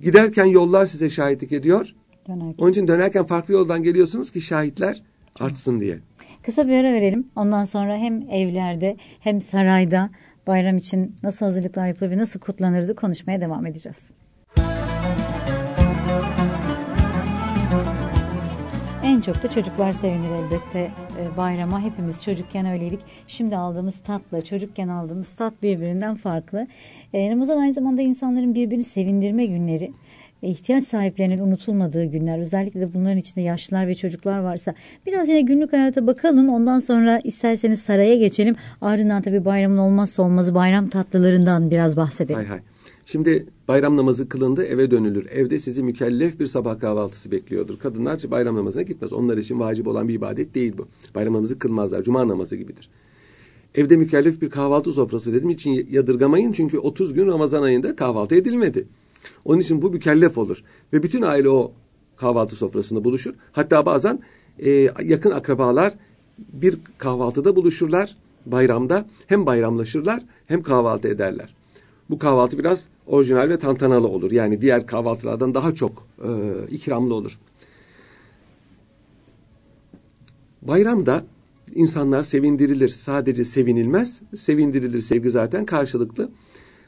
Giderken 0.01 0.45
yollar 0.45 0.85
size 0.85 1.09
şahitlik 1.09 1.51
ediyor. 1.51 1.95
Dönerken. 2.27 2.55
Onun 2.57 2.71
için 2.71 2.87
dönerken 2.87 3.25
farklı 3.25 3.53
yoldan 3.53 3.83
geliyorsunuz 3.83 4.31
ki 4.31 4.41
şahitler 4.41 5.03
artsın 5.39 5.79
diye. 5.79 5.99
Kısa 6.43 6.67
bir 6.67 6.73
ara 6.73 6.93
verelim. 6.93 7.27
Ondan 7.35 7.65
sonra 7.65 7.97
hem 7.97 8.21
evlerde 8.29 8.97
hem 9.19 9.41
sarayda 9.41 10.09
bayram 10.47 10.77
için 10.77 11.15
nasıl 11.23 11.45
hazırlıklar 11.45 11.87
yapılır 11.87 12.11
ve 12.11 12.17
nasıl 12.17 12.39
kutlanırdı 12.39 12.95
konuşmaya 12.95 13.41
devam 13.41 13.65
edeceğiz. 13.65 14.11
En 19.13 19.21
çok 19.21 19.43
da 19.43 19.47
çocuklar 19.47 19.91
sevinir 19.91 20.29
elbette 20.29 20.79
e, 20.79 21.37
bayrama. 21.37 21.81
Hepimiz 21.81 22.23
çocukken 22.23 22.65
öyleydik. 22.65 22.99
Şimdi 23.27 23.57
aldığımız 23.57 23.99
tatla, 23.99 24.43
çocukken 24.43 24.87
aldığımız 24.87 25.33
tat 25.33 25.63
birbirinden 25.63 26.15
farklı. 26.15 26.67
E, 27.13 27.29
Ramazan 27.29 27.57
aynı 27.57 27.73
zamanda 27.73 28.01
insanların 28.01 28.55
birbirini 28.55 28.83
sevindirme 28.83 29.45
günleri 29.45 29.91
e, 30.43 30.49
ihtiyaç 30.49 30.83
sahiplerinin 30.83 31.37
unutulmadığı 31.37 32.05
günler 32.05 32.39
özellikle 32.39 32.81
de 32.81 32.93
bunların 32.93 33.17
içinde 33.17 33.41
yaşlılar 33.41 33.87
ve 33.87 33.95
çocuklar 33.95 34.39
varsa 34.39 34.73
biraz 35.05 35.29
yine 35.29 35.41
günlük 35.41 35.73
hayata 35.73 36.07
bakalım 36.07 36.49
ondan 36.49 36.79
sonra 36.79 37.19
isterseniz 37.23 37.81
saraya 37.81 38.15
geçelim 38.15 38.55
ardından 38.81 39.21
tabi 39.21 39.45
bayramın 39.45 39.77
olmazsa 39.77 40.23
olmazı 40.23 40.55
bayram 40.55 40.89
tatlılarından 40.89 41.71
biraz 41.71 41.97
bahsedelim. 41.97 42.35
Hay 42.35 42.47
hay. 42.47 42.59
Şimdi 43.05 43.45
bayram 43.67 43.97
namazı 43.97 44.29
kılındı 44.29 44.63
eve 44.63 44.91
dönülür. 44.91 45.25
Evde 45.29 45.59
sizi 45.59 45.83
mükellef 45.83 46.39
bir 46.39 46.47
sabah 46.47 46.79
kahvaltısı 46.79 47.31
bekliyordur. 47.31 47.79
Kadınlar 47.79 48.21
bayram 48.31 48.55
namazına 48.55 48.81
gitmez. 48.81 49.13
Onlar 49.13 49.37
için 49.37 49.59
vacip 49.59 49.87
olan 49.87 50.07
bir 50.07 50.13
ibadet 50.13 50.55
değil 50.55 50.73
bu. 50.77 50.87
Bayram 51.15 51.33
namazı 51.33 51.59
kılmazlar. 51.59 52.03
Cuma 52.03 52.27
namazı 52.27 52.55
gibidir. 52.55 52.89
Evde 53.75 53.97
mükellef 53.97 54.41
bir 54.41 54.49
kahvaltı 54.49 54.91
sofrası 54.91 55.33
dedim 55.33 55.49
için 55.49 55.87
yadırgamayın. 55.91 56.51
Çünkü 56.51 56.77
30 56.79 57.13
gün 57.13 57.27
Ramazan 57.27 57.63
ayında 57.63 57.95
kahvaltı 57.95 58.35
edilmedi. 58.35 58.87
Onun 59.45 59.59
için 59.59 59.81
bu 59.81 59.91
mükellef 59.91 60.37
olur. 60.37 60.63
Ve 60.93 61.03
bütün 61.03 61.21
aile 61.21 61.49
o 61.49 61.71
kahvaltı 62.15 62.55
sofrasında 62.55 63.03
buluşur. 63.03 63.33
Hatta 63.51 63.85
bazen 63.85 64.19
e, 64.59 64.71
yakın 65.03 65.31
akrabalar 65.31 65.93
bir 66.39 66.77
kahvaltıda 66.97 67.55
buluşurlar 67.55 68.17
bayramda. 68.45 69.05
Hem 69.27 69.45
bayramlaşırlar 69.45 70.23
hem 70.47 70.63
kahvaltı 70.63 71.07
ederler. 71.07 71.55
Bu 72.09 72.19
kahvaltı 72.19 72.59
biraz 72.59 72.87
orijinal 73.07 73.49
ve 73.49 73.59
tantanalı 73.59 74.07
olur. 74.07 74.31
Yani 74.31 74.61
diğer 74.61 74.87
kahvaltılardan 74.87 75.55
daha 75.55 75.75
çok 75.75 76.07
e, 76.23 76.29
ikramlı 76.71 77.13
olur. 77.13 77.39
Bayramda 80.61 81.23
insanlar 81.75 82.23
sevindirilir. 82.23 82.89
Sadece 82.89 83.43
sevinilmez. 83.43 84.21
Sevindirilir 84.35 84.99
sevgi 84.99 85.29
zaten 85.29 85.65
karşılıklı. 85.65 86.29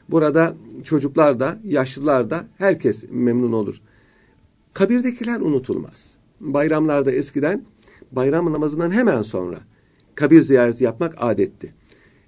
Burada 0.08 0.54
çocuklar 0.84 1.40
da, 1.40 1.58
yaşlılar 1.64 2.30
da 2.30 2.44
herkes 2.58 3.04
memnun 3.10 3.52
olur. 3.52 3.80
Kabirdekiler 4.72 5.40
unutulmaz. 5.40 6.14
Bayramlarda 6.40 7.12
eskiden 7.12 7.64
bayram 8.12 8.52
namazından 8.52 8.90
hemen 8.90 9.22
sonra 9.22 9.58
kabir 10.14 10.40
ziyareti 10.40 10.84
yapmak 10.84 11.14
adetti. 11.18 11.74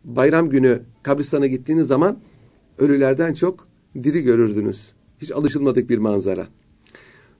Bayram 0.04 0.50
günü 0.50 0.82
kabristana 1.02 1.46
gittiğiniz 1.46 1.86
zaman 1.86 2.18
ölülerden 2.78 3.34
çok 3.34 3.68
diri 4.02 4.22
görürdünüz. 4.22 4.92
Hiç 5.18 5.32
alışılmadık 5.32 5.90
bir 5.90 5.98
manzara. 5.98 6.46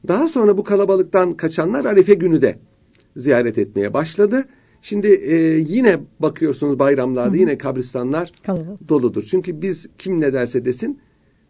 Daha 0.09 0.29
sonra 0.29 0.59
bu 0.59 0.65
kalabalıktan 0.65 1.37
kaçanlar 1.37 1.85
Arife 1.85 2.15
günü 2.15 2.43
de 2.43 2.59
ziyaret 3.17 3.59
etmeye 3.59 3.95
başladı. 3.95 4.45
Şimdi 4.83 5.07
e, 5.09 5.37
yine 5.59 6.01
bakıyorsunuz 6.21 6.79
bayramlarda 6.79 7.29
Hı-hı. 7.31 7.37
yine 7.37 7.59
kabristanlar 7.59 8.33
Kalabalık. 8.47 8.89
doludur. 8.89 9.23
Çünkü 9.23 9.63
biz 9.63 9.87
kim 9.99 10.21
ne 10.21 10.33
derse 10.33 10.65
desin 10.65 11.01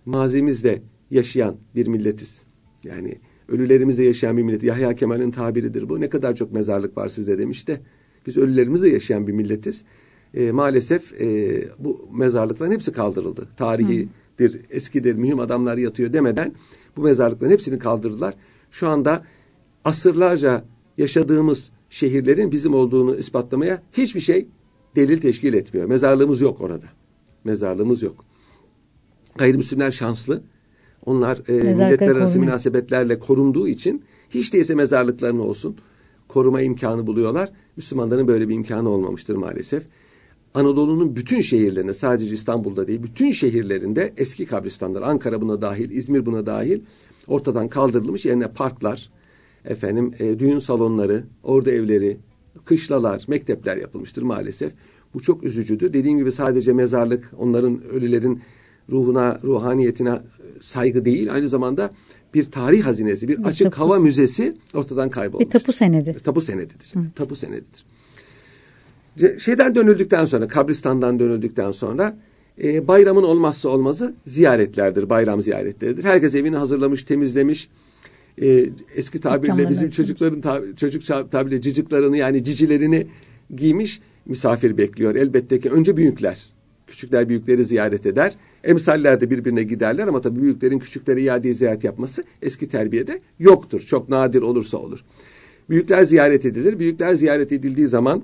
mazimizde 0.07 0.83
yaşayan 1.11 1.57
bir 1.75 1.87
milletiz. 1.87 2.43
Yani 2.85 3.19
ölülerimizle 3.49 4.05
yaşayan 4.05 4.37
bir 4.37 4.43
millet. 4.43 4.63
Yahya 4.63 4.95
Kemal'in 4.95 5.31
tabiridir 5.31 5.89
bu. 5.89 6.01
Ne 6.01 6.09
kadar 6.09 6.35
çok 6.35 6.53
mezarlık 6.53 6.97
var 6.97 7.09
sizde 7.09 7.39
demiş 7.39 7.69
de 7.69 7.81
biz 8.27 8.37
ölülerimizle 8.37 8.89
yaşayan 8.89 9.27
bir 9.27 9.33
milletiz. 9.33 9.85
E, 10.35 10.53
maalesef 10.53 11.21
e, 11.21 11.69
bu 11.79 12.09
mezarlıkların 12.13 12.71
hepsi 12.71 12.93
kaldırıldı. 12.93 13.49
Tarihidir, 13.57 14.61
eskidir, 14.71 15.15
mühim 15.15 15.41
adamlar 15.41 15.77
yatıyor 15.77 16.13
demeden 16.13 16.53
bu 16.97 17.03
mezarlıkların 17.03 17.51
hepsini 17.51 17.79
kaldırdılar. 17.79 18.35
Şu 18.71 18.89
anda 18.89 19.25
asırlarca 19.85 20.65
yaşadığımız 20.99 21.71
şehirlerin 21.91 22.53
bizim 22.53 22.75
olduğunu 22.75 23.17
ispatlamaya 23.17 23.83
hiçbir 23.93 24.21
şey 24.21 24.49
delil 24.97 25.21
teşkil 25.21 25.55
etmiyor. 25.55 25.87
Mezarlığımız 25.87 26.41
yok 26.41 26.61
orada. 26.61 26.87
Mezarlığımız 27.45 28.03
yok. 28.03 28.25
Gayrimüslimler 29.39 29.91
şanslı. 29.91 30.43
Onlar 31.07 31.43
e, 31.49 31.53
milletler 31.53 32.17
arası 32.17 32.41
münasebetlerle 32.41 33.19
korunduğu 33.19 33.69
için 33.69 34.03
hiç 34.31 34.53
değilse 34.53 34.75
mezarlıklarını 34.75 35.43
olsun 35.43 35.77
koruma 36.29 36.61
imkanı 36.61 37.07
buluyorlar. 37.07 37.53
Müslümanların 37.77 38.29
böyle 38.29 38.49
bir 38.49 38.55
imkanı 38.55 38.89
olmamıştır 38.89 39.37
maalesef. 39.37 39.87
Anadolu'nun 40.55 41.17
bütün 41.17 41.41
şehirlerinde 41.41 41.95
sadece 41.95 42.35
İstanbul'da 42.35 42.87
değil 42.87 43.03
bütün 43.03 43.33
şehirlerinde 43.33 44.13
eski 44.17 44.47
kabristanlar 44.47 45.03
Ankara 45.03 45.41
buna 45.43 45.61
dahil 45.61 45.91
İzmir 45.91 46.27
buna 46.27 46.47
dahil 46.47 46.81
ortadan 47.27 47.69
kaldırılmış 47.69 48.25
yerine 48.25 48.49
parklar 48.49 49.11
efendim 49.65 50.15
e, 50.19 50.39
düğün 50.39 50.59
salonları 50.59 51.25
orada 51.43 51.71
evleri 51.71 52.17
kışlalar 52.65 53.25
mektepler 53.29 53.77
yapılmıştır 53.77 54.23
maalesef. 54.23 54.73
Bu 55.15 55.21
çok 55.21 55.45
üzücüdür. 55.45 55.93
Dediğim 55.93 56.19
gibi 56.19 56.33
sadece 56.33 56.73
mezarlık 56.73 57.33
onların 57.39 57.83
ölülerin 57.85 58.43
ruhuna 58.91 59.41
ruhaniyetine 59.45 60.19
saygı 60.61 61.05
değil 61.05 61.35
aynı 61.35 61.49
zamanda 61.49 61.91
bir 62.35 62.45
tarih 62.45 62.87
hazinesi, 62.87 63.29
bir, 63.29 63.39
bir 63.39 63.45
açık 63.45 63.73
tapu. 63.73 63.79
hava 63.79 63.99
müzesi 63.99 64.57
ortadan 64.75 65.11
kaybolmuş. 65.11 65.47
Bir 65.47 65.51
tapu 65.51 65.73
senedi. 65.73 66.17
Tapu 66.25 66.41
senedidir. 66.41 66.95
Hı. 66.95 67.01
Tapu 67.15 67.37
senedidir. 67.37 67.85
Şeyden 69.39 69.75
dönüldükten 69.75 70.25
sonra, 70.25 70.49
kabristandan 70.49 71.21
dönüldükten 71.21 71.71
sonra 71.71 72.17
e, 72.63 72.89
bayramın 72.89 73.23
olmazsa 73.23 73.69
olmazı 73.69 74.15
ziyaretlerdir, 74.27 75.11
bayram 75.11 75.43
ziyaretleridir. 75.43 76.05
Herkes 76.05 76.35
evini 76.35 76.57
hazırlamış, 76.57 77.05
temizlemiş. 77.05 77.69
E, 78.43 78.65
eski 78.97 79.21
tabirle 79.21 79.69
bizim 79.69 79.91
çocukların 79.91 80.41
tab 80.41 80.77
çocuk 80.77 81.31
tabirle 81.31 81.61
ciciklarını 81.61 82.17
yani 82.17 82.45
cicilerini 82.45 83.07
giymiş 83.57 84.01
misafir 84.27 84.77
bekliyor. 84.77 85.15
Elbette 85.15 85.61
ki 85.61 85.71
önce 85.71 85.97
büyükler. 85.97 86.47
Küçükler 86.87 87.29
büyükleri 87.29 87.65
ziyaret 87.65 88.07
eder. 88.07 88.35
Emsaller 88.65 89.21
de 89.21 89.31
birbirine 89.31 89.63
giderler 89.63 90.07
ama 90.07 90.21
tabii 90.21 90.43
büyüklerin 90.43 90.79
küçükleri 90.79 91.23
iade 91.23 91.53
ziyaret 91.53 91.85
yapması 91.85 92.25
eski 92.43 92.69
terbiyede 92.69 93.21
yoktur. 93.39 93.81
Çok 93.81 94.09
nadir 94.09 94.43
olursa 94.43 94.79
olur. 94.79 95.05
Büyükler 95.71 96.05
ziyaret 96.05 96.45
edilir. 96.45 96.79
Büyükler 96.79 97.15
ziyaret 97.15 97.53
edildiği 97.53 97.87
zaman 97.87 98.23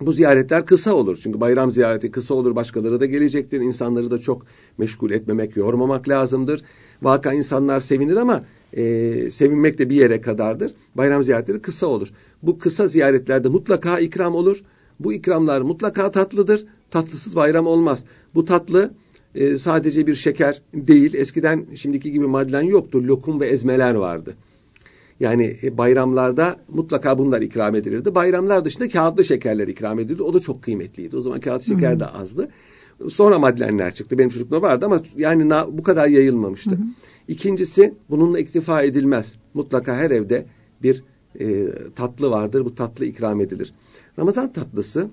bu 0.00 0.12
ziyaretler 0.12 0.66
kısa 0.66 0.94
olur. 0.94 1.18
Çünkü 1.22 1.40
bayram 1.40 1.70
ziyareti 1.70 2.10
kısa 2.10 2.34
olur. 2.34 2.56
Başkaları 2.56 3.00
da 3.00 3.06
gelecektir. 3.06 3.60
İnsanları 3.60 4.10
da 4.10 4.18
çok 4.18 4.46
meşgul 4.78 5.10
etmemek, 5.10 5.56
yormamak 5.56 6.08
lazımdır. 6.08 6.62
Vaka 7.02 7.32
insanlar 7.32 7.80
sevinir 7.80 8.16
ama 8.16 8.44
e, 8.72 9.30
sevinmek 9.30 9.78
de 9.78 9.90
bir 9.90 9.94
yere 9.94 10.20
kadardır. 10.20 10.72
Bayram 10.94 11.22
ziyaretleri 11.22 11.62
kısa 11.62 11.86
olur. 11.86 12.08
Bu 12.42 12.58
kısa 12.58 12.86
ziyaretlerde 12.86 13.48
mutlaka 13.48 13.98
ikram 13.98 14.34
olur. 14.34 14.62
Bu 15.00 15.12
ikramlar 15.12 15.60
mutlaka 15.60 16.10
tatlıdır. 16.10 16.66
Tatlısız 16.90 17.36
bayram 17.36 17.66
olmaz. 17.66 18.04
Bu 18.34 18.44
tatlı 18.44 18.90
e, 19.34 19.58
sadece 19.58 20.06
bir 20.06 20.14
şeker 20.14 20.62
değil. 20.74 21.14
Eskiden 21.14 21.66
şimdiki 21.74 22.12
gibi 22.12 22.26
madlen 22.26 22.62
yoktu. 22.62 23.02
Lokum 23.04 23.40
ve 23.40 23.46
ezmeler 23.46 23.94
vardı. 23.94 24.36
Yani 25.20 25.56
e, 25.62 25.78
bayramlarda 25.78 26.56
mutlaka 26.68 27.18
bunlar 27.18 27.42
ikram 27.42 27.74
edilirdi. 27.74 28.14
Bayramlar 28.14 28.64
dışında 28.64 28.88
kağıtlı 28.88 29.24
şekerler 29.24 29.68
ikram 29.68 29.98
edildi. 29.98 30.22
O 30.22 30.34
da 30.34 30.40
çok 30.40 30.62
kıymetliydi. 30.62 31.16
O 31.16 31.20
zaman 31.20 31.40
kağıt 31.40 31.62
şeker 31.62 31.90
Hı-hı. 31.90 32.00
de 32.00 32.06
azdı. 32.06 32.48
Sonra 33.08 33.38
madlenler 33.38 33.94
çıktı. 33.94 34.18
Benim 34.18 34.28
çocukluğumda 34.28 34.62
vardı 34.62 34.86
ama 34.86 35.02
yani 35.16 35.48
na, 35.48 35.78
bu 35.78 35.82
kadar 35.82 36.08
yayılmamıştı. 36.08 36.70
Hı-hı. 36.70 36.82
İkincisi 37.28 37.94
bununla 38.10 38.38
iktifa 38.38 38.82
edilmez. 38.82 39.34
Mutlaka 39.54 39.96
her 39.96 40.10
evde 40.10 40.46
bir 40.82 41.04
e, 41.40 41.66
tatlı 41.96 42.30
vardır. 42.30 42.64
Bu 42.64 42.74
tatlı 42.74 43.04
ikram 43.04 43.40
edilir. 43.40 43.72
Ramazan 44.18 44.52
tatlısı 44.52 45.08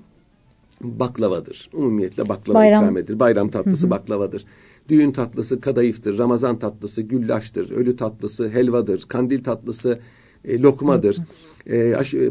baklavadır. 0.82 1.70
Umumiyetle 1.74 2.30
baklava 2.30 2.58
Bayram. 2.60 2.84
ikram 2.84 2.98
edilir. 2.98 3.20
Bayram 3.20 3.50
tatlısı 3.50 3.84
hı 3.84 3.88
hı. 3.88 3.92
baklavadır. 3.92 4.46
Düğün 4.90 5.12
tatlısı 5.12 5.62
kadayıftır. 5.62 6.18
Ramazan 6.18 6.60
tatlısı 6.60 7.02
güllaştır. 7.02 7.72
Ölü 7.72 7.96
tatlısı 7.96 8.50
helvadır. 8.50 9.06
Kandil 9.08 9.44
tatlısı 9.44 10.00
e, 10.46 10.62
lokmadır. 10.62 11.18
E, 11.66 11.96
aş, 11.96 12.14
e, 12.14 12.30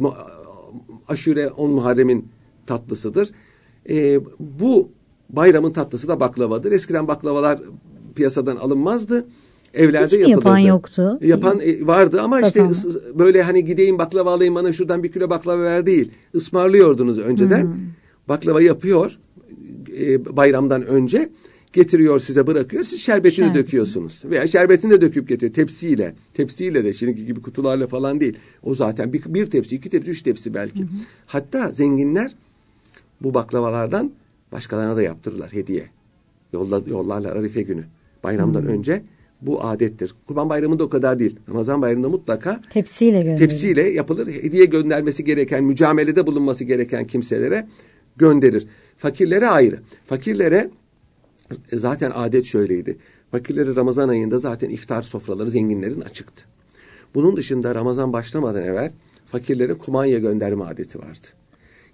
aşure 1.09 1.49
on 1.49 1.71
Muharrem'in 1.71 2.29
tatlısıdır. 2.67 3.31
E, 3.89 4.21
bu 4.39 4.89
bayramın 5.31 5.71
tatlısı 5.71 6.09
da 6.09 6.21
baklavadır. 6.21 6.73
Eskiden 6.73 7.09
baklavalar 7.09 7.61
piyasadan 8.15 8.57
alınmazdı. 8.57 9.27
Evlerde 9.75 10.07
Hiç 10.07 10.13
yapılırdı. 10.13 10.49
yapan 10.49 10.59
yoktu? 10.59 11.19
Yapan 11.23 11.61
e, 11.61 11.87
vardı 11.87 12.21
ama 12.23 12.41
Satan. 12.41 12.73
işte 12.73 12.89
böyle 13.19 13.43
hani 13.43 13.65
gideyim 13.65 13.99
baklava 13.99 14.33
alayım 14.33 14.55
bana 14.55 14.73
şuradan 14.73 15.03
bir 15.03 15.13
kilo 15.13 15.31
baklava 15.31 15.63
ver 15.63 15.87
değil. 15.87 16.11
Ismarlıyordunuz 16.35 17.19
önceden. 17.19 17.63
Hmm 17.63 17.73
baklava 18.29 18.63
yapıyor 18.63 19.19
e, 20.01 20.37
bayramdan 20.37 20.87
önce 20.87 21.29
getiriyor 21.73 22.21
size 22.21 22.47
bırakıyor 22.47 22.85
siz 22.85 23.01
şerbetini 23.01 23.47
Şerbet. 23.47 23.65
döküyorsunuz 23.65 24.23
veya 24.25 24.47
şerbetini 24.47 24.91
de 24.91 25.01
döküp 25.01 25.29
getiriyor 25.29 25.55
tepsiyle 25.55 26.15
tepsiyle 26.35 26.85
de 26.85 26.93
şimdiki 26.93 27.27
gibi 27.27 27.43
kutularla 27.43 27.87
falan 27.87 28.21
değil 28.21 28.39
o 28.63 28.75
zaten 28.75 29.13
bir, 29.13 29.23
bir 29.27 29.51
tepsi 29.51 29.77
iki 29.77 29.91
tepsi 29.91 30.11
üç 30.11 30.23
tepsi 30.23 30.55
belki 30.55 30.81
hı 30.81 30.85
hı. 30.85 30.89
hatta 31.27 31.69
zenginler 31.69 32.35
bu 33.21 33.35
baklavalardan 33.35 34.13
başkalarına 34.53 34.97
da 34.97 35.03
yaptırırlar 35.03 35.53
hediye 35.53 35.87
Yolla, 36.53 36.83
yollarlar 36.87 37.37
Arife 37.37 37.63
günü 37.63 37.85
bayramdan 38.25 38.63
hı. 38.63 38.67
önce 38.67 39.03
bu 39.43 39.65
adettir. 39.65 40.15
Kurban 40.27 40.49
Bayramı'nda 40.49 40.85
o 40.85 40.89
kadar 40.89 41.19
değil. 41.19 41.37
Ramazan 41.49 41.83
Bayramı'nda 41.83 42.09
mutlaka 42.09 42.61
tepsiyle, 42.71 43.19
gönderilir. 43.19 43.39
tepsiyle 43.39 43.91
yapılır. 43.91 44.27
Hediye 44.27 44.65
göndermesi 44.65 45.25
gereken, 45.25 45.65
mücamelede 45.65 46.27
bulunması 46.27 46.65
gereken 46.65 47.07
kimselere 47.07 47.67
gönderir. 48.17 48.67
Fakirlere 48.97 49.49
ayrı. 49.49 49.81
Fakirlere 50.07 50.71
zaten 51.73 52.13
adet 52.15 52.45
şöyleydi. 52.45 52.99
Fakirlere 53.31 53.77
Ramazan 53.77 54.09
ayında 54.09 54.39
zaten 54.39 54.71
iftar 54.71 55.03
sofraları 55.03 55.51
zenginlerin 55.51 56.01
açıktı. 56.01 56.45
Bunun 57.15 57.37
dışında 57.37 57.75
Ramazan 57.75 58.13
başlamadan 58.13 58.63
evvel 58.63 58.93
fakirlere 59.27 59.75
kumanya 59.75 60.19
gönderme 60.19 60.65
adeti 60.65 60.99
vardı. 60.99 61.27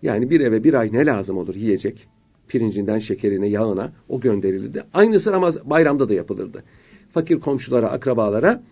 Yani 0.02 0.30
bir 0.30 0.40
eve 0.40 0.64
bir 0.64 0.74
ay 0.74 0.92
ne 0.92 1.06
lazım 1.06 1.36
olur 1.38 1.54
yiyecek? 1.54 2.08
Pirincinden 2.48 2.98
şekerine, 2.98 3.46
yağına 3.46 3.92
o 4.08 4.20
gönderilirdi. 4.20 4.84
Aynısı 4.94 5.32
Ramazan 5.32 5.70
bayramda 5.70 6.08
da 6.08 6.14
yapılırdı. 6.14 6.62
Fakir 7.10 7.40
komşulara, 7.40 7.90
akrabalara 7.90 8.62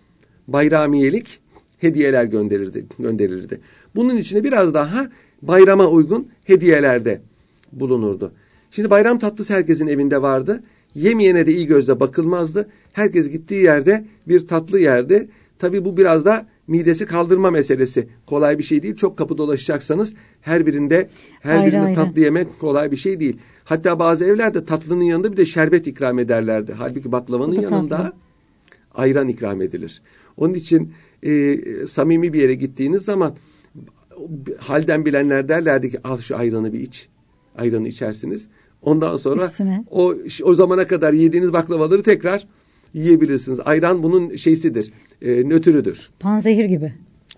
bayramiyelik 0.47 1.39
hediyeler 1.77 2.25
gönderilirdi, 2.25 2.85
gönderilirdi. 2.99 3.61
Bunun 3.95 4.17
içine 4.17 4.43
biraz 4.43 4.73
daha 4.73 5.09
bayrama 5.41 5.87
uygun 5.87 6.27
hediyelerde 6.43 7.21
bulunurdu. 7.71 8.31
Şimdi 8.71 8.89
bayram 8.89 9.19
tatlısı 9.19 9.53
herkesin 9.53 9.87
evinde 9.87 10.21
vardı. 10.21 10.63
Yemeyene 10.95 11.45
de 11.45 11.53
iyi 11.53 11.67
gözle 11.67 11.99
bakılmazdı. 11.99 12.69
Herkes 12.93 13.29
gittiği 13.29 13.63
yerde 13.63 14.05
bir 14.27 14.47
tatlı 14.47 14.79
yerde. 14.79 15.27
Tabi 15.59 15.85
bu 15.85 15.97
biraz 15.97 16.25
da 16.25 16.45
midesi 16.67 17.05
kaldırma 17.05 17.51
meselesi. 17.51 18.07
Kolay 18.25 18.57
bir 18.57 18.63
şey 18.63 18.83
değil. 18.83 18.95
Çok 18.95 19.17
kapı 19.17 19.37
dolaşacaksanız 19.37 20.13
her 20.41 20.65
birinde 20.65 21.09
her 21.41 21.57
ayrı 21.57 21.71
birinde 21.71 21.85
ayrı. 21.85 21.95
tatlı 21.95 22.21
yemek 22.21 22.59
kolay 22.59 22.91
bir 22.91 22.97
şey 22.97 23.19
değil. 23.19 23.37
Hatta 23.63 23.99
bazı 23.99 24.25
evlerde 24.25 24.65
tatlının 24.65 25.03
yanında 25.03 25.31
bir 25.31 25.37
de 25.37 25.45
şerbet 25.45 25.87
ikram 25.87 26.19
ederlerdi. 26.19 26.73
Halbuki 26.77 27.11
baklavanın 27.11 27.53
yanında 27.53 27.97
tatlı. 27.97 28.13
ayran 28.95 29.27
ikram 29.27 29.61
edilir. 29.61 30.01
Onun 30.37 30.53
için 30.53 30.93
e, 31.23 31.57
samimi 31.87 32.33
bir 32.33 32.41
yere 32.41 32.53
gittiğiniz 32.53 33.01
zaman 33.01 33.35
halden 34.57 35.05
bilenler 35.05 35.49
derlerdi 35.49 35.91
ki 35.91 35.99
al 36.03 36.17
şu 36.17 36.37
ayranı 36.37 36.73
bir 36.73 36.79
iç 36.79 37.09
ayranı 37.57 37.87
içersiniz. 37.87 38.47
Ondan 38.81 39.17
sonra 39.17 39.45
Üstüne. 39.45 39.83
o 39.91 40.13
o 40.43 40.53
zamana 40.53 40.87
kadar 40.87 41.13
yediğiniz 41.13 41.53
baklavaları 41.53 42.03
tekrar 42.03 42.47
yiyebilirsiniz. 42.93 43.59
Ayran 43.65 44.03
bunun 44.03 44.35
şeysidir, 44.35 44.93
e, 45.21 45.49
nötrüdür. 45.49 46.09
Panzehir 46.19 46.65
gibi. 46.65 46.93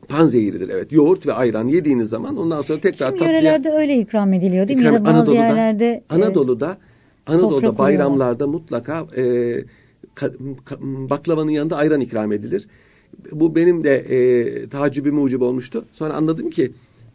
Panzehiridir 0.07 0.69
evet. 0.69 0.91
Yoğurt 0.91 1.27
ve 1.27 1.33
ayran 1.33 1.67
yediğiniz 1.67 2.09
zaman 2.09 2.37
ondan 2.37 2.61
sonra 2.61 2.79
tekrar 2.79 3.07
Şimdi 3.07 3.19
tatlıya... 3.19 3.39
yörelerde 3.39 3.71
öyle 3.71 3.97
ikram 3.99 4.33
ediliyor 4.33 4.67
değil 4.67 4.79
mi? 4.79 4.83
İkram, 4.83 4.93
ya 4.93 5.01
da 5.01 5.05
bazı 5.05 5.17
Anadolu'da, 5.17 5.39
yerlerde... 5.39 5.85
E, 5.85 6.15
Anadolu'da, 6.15 6.77
Anadolu'da 7.27 7.77
bayramlarda 7.77 8.47
mutlaka 8.47 9.05
e, 9.17 9.55
ka, 10.15 10.31
ka, 10.65 10.77
baklavanın 10.81 11.51
yanında 11.51 11.77
ayran 11.77 12.01
ikram 12.01 12.31
edilir. 12.31 12.67
Bu 13.31 13.55
benim 13.55 13.83
de 13.83 13.95
e, 13.95 14.69
tacibime 14.69 15.19
ucub 15.19 15.41
olmuştu. 15.41 15.85
Sonra 15.93 16.13
anladım 16.13 16.49
ki 16.49 16.71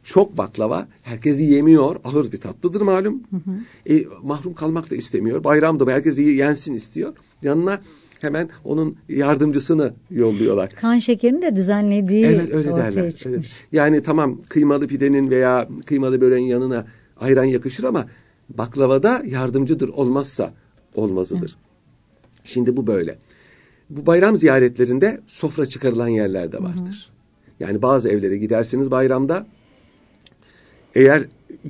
çok 0.09 0.39
baklava 0.39 0.89
herkes 1.03 1.41
yiyemiyor. 1.41 1.97
Ağır 2.05 2.33
bir 2.33 2.41
tatlıdır 2.41 2.81
malum. 2.81 3.23
Hı 3.31 3.37
hı. 3.37 3.95
E, 3.95 4.07
mahrum 4.23 4.55
kalmak 4.55 4.91
da 4.91 4.97
istemiyor. 4.97 5.45
Bayramda 5.45 5.93
herkes 5.93 6.19
yensin 6.19 6.75
istiyor. 6.75 7.13
Yanına 7.43 7.81
hemen 8.21 8.49
onun 8.65 8.97
yardımcısını 9.09 9.95
yolluyorlar. 10.11 10.71
Kan 10.71 10.99
şekerini 10.99 11.43
de 11.43 11.57
düzenlediği 11.57 12.25
evet, 12.25 12.55
öyle 12.55 12.71
ortaya 12.71 12.93
derler. 12.93 13.13
çıkmış. 13.13 13.37
Evet. 13.37 13.67
Yani 13.73 14.03
tamam 14.03 14.39
kıymalı 14.49 14.87
pidenin 14.87 15.31
veya 15.31 15.69
kıymalı 15.87 16.21
böreğin 16.21 16.47
yanına 16.47 16.87
ayran 17.21 17.45
yakışır 17.45 17.85
ama 17.85 18.07
Baklavada 18.49 19.23
yardımcıdır 19.27 19.89
olmazsa 19.89 20.53
olmazıdır. 20.95 21.57
Şimdi 22.45 22.77
bu 22.77 22.87
böyle. 22.87 23.19
Bu 23.91 24.07
bayram 24.07 24.37
ziyaretlerinde 24.37 25.21
sofra 25.27 25.67
çıkarılan 25.67 26.09
yerler 26.09 26.53
de 26.53 26.63
vardır. 26.63 27.11
Yani 27.61 27.83
bazı 27.83 28.09
evlere 28.09 28.37
gidersiniz 28.37 28.91
bayramda 28.91 29.47
eğer 30.99 31.23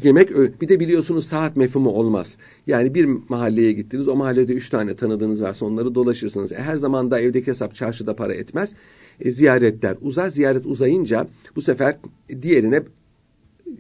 yemek 0.03 0.31
bir 0.61 0.69
de 0.69 0.81
biliyorsunuz 0.81 1.27
saat 1.27 1.57
mefhumu 1.57 1.91
olmaz. 1.91 2.37
Yani 2.67 2.95
bir 2.95 3.05
mahalleye 3.29 3.73
gittiniz 3.73 4.09
o 4.09 4.17
mahallede 4.17 4.53
üç 4.53 4.71
tane 4.71 4.97
tanıdığınız 4.97 5.43
varsa 5.43 5.67
onları 5.67 5.95
dolaşırsınız. 5.95 6.53
E, 6.53 6.57
her 6.57 6.77
zaman 6.77 7.11
da 7.11 7.21
evdeki 7.21 7.47
hesap 7.47 7.75
çarşıda 7.75 8.17
para 8.17 8.35
etmez. 8.35 8.75
E, 9.21 9.33
ziyaretler 9.33 9.97
uzar. 10.01 10.29
Ziyaret 10.29 10.67
uzayınca 10.67 11.27
bu 11.57 11.63
sefer 11.63 11.97
diğerine 12.43 12.83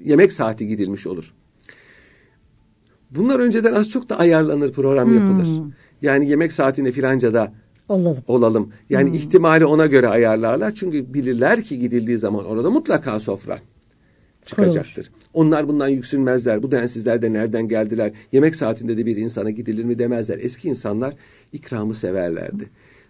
yemek 0.04 0.32
saati 0.32 0.66
gidilmiş 0.66 1.06
olur. 1.06 1.34
Bunlar 3.10 3.40
önceden 3.40 3.72
az 3.72 3.90
çok 3.90 4.08
da 4.08 4.18
ayarlanır 4.18 4.72
program 4.72 5.08
hmm. 5.08 5.14
yapılır. 5.14 5.48
Yani 6.02 6.28
yemek 6.28 6.52
saatine 6.52 6.92
filanca 6.92 7.34
da 7.34 7.52
olalım. 7.88 8.18
olalım. 8.26 8.72
Yani 8.90 9.08
hmm. 9.08 9.16
ihtimali 9.16 9.64
ona 9.64 9.86
göre 9.86 10.08
ayarlarlar. 10.08 10.74
Çünkü 10.74 11.14
bilirler 11.14 11.62
ki 11.62 11.78
gidildiği 11.78 12.18
zaman 12.18 12.44
orada 12.44 12.70
mutlaka 12.70 13.20
sofra 13.20 13.58
çıkacaktır. 14.48 15.06
Kurulur. 15.06 15.18
Onlar 15.34 15.68
bundan 15.68 15.88
yüksünmezler. 15.88 16.62
Bu 16.62 16.70
densizler 16.70 17.22
de 17.22 17.32
nereden 17.32 17.68
geldiler? 17.68 18.12
Yemek 18.32 18.56
saatinde 18.56 18.98
de 18.98 19.06
bir 19.06 19.16
insana 19.16 19.50
gidilir 19.50 19.84
mi 19.84 19.98
demezler. 19.98 20.38
Eski 20.42 20.68
insanlar 20.68 21.14
ikramı 21.52 21.94
severlerdi. 21.94 22.64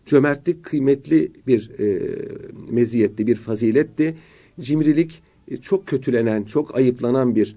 Cömertlik 0.07 0.64
kıymetli 0.64 1.33
bir 1.46 1.70
e, 1.81 2.16
meziyetti, 2.70 3.27
bir 3.27 3.37
faziletti. 3.37 4.14
Cimrilik 4.61 5.22
e, 5.51 5.57
çok 5.57 5.87
kötülenen, 5.87 6.42
çok 6.42 6.77
ayıplanan 6.77 7.35
bir 7.35 7.57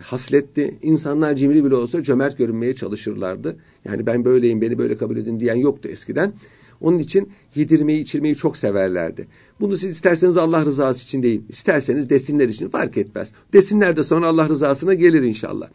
hasletti. 0.00 0.74
İnsanlar 0.82 1.36
cimri 1.36 1.64
bile 1.64 1.74
olsa 1.74 2.02
cömert 2.02 2.38
görünmeye 2.38 2.74
çalışırlardı. 2.74 3.56
Yani 3.84 4.06
ben 4.06 4.24
böyleyim, 4.24 4.60
beni 4.60 4.78
böyle 4.78 4.96
kabul 4.96 5.16
edin 5.16 5.40
diyen 5.40 5.54
yoktu 5.54 5.88
eskiden. 5.88 6.32
Onun 6.80 6.98
için 6.98 7.28
yedirmeyi, 7.54 8.02
içirmeyi 8.02 8.36
çok 8.36 8.56
severlerdi. 8.56 9.26
Bunu 9.60 9.76
siz 9.76 9.90
isterseniz 9.90 10.36
Allah 10.36 10.64
rızası 10.64 11.02
için 11.02 11.22
değil, 11.22 11.42
isterseniz 11.48 12.10
desinler 12.10 12.48
için 12.48 12.68
fark 12.68 12.96
etmez. 12.96 13.32
Desinler 13.52 13.96
de 13.96 14.02
sonra 14.02 14.28
Allah 14.28 14.48
rızasına 14.48 14.94
gelir 14.94 15.22
inşallah. 15.22 15.68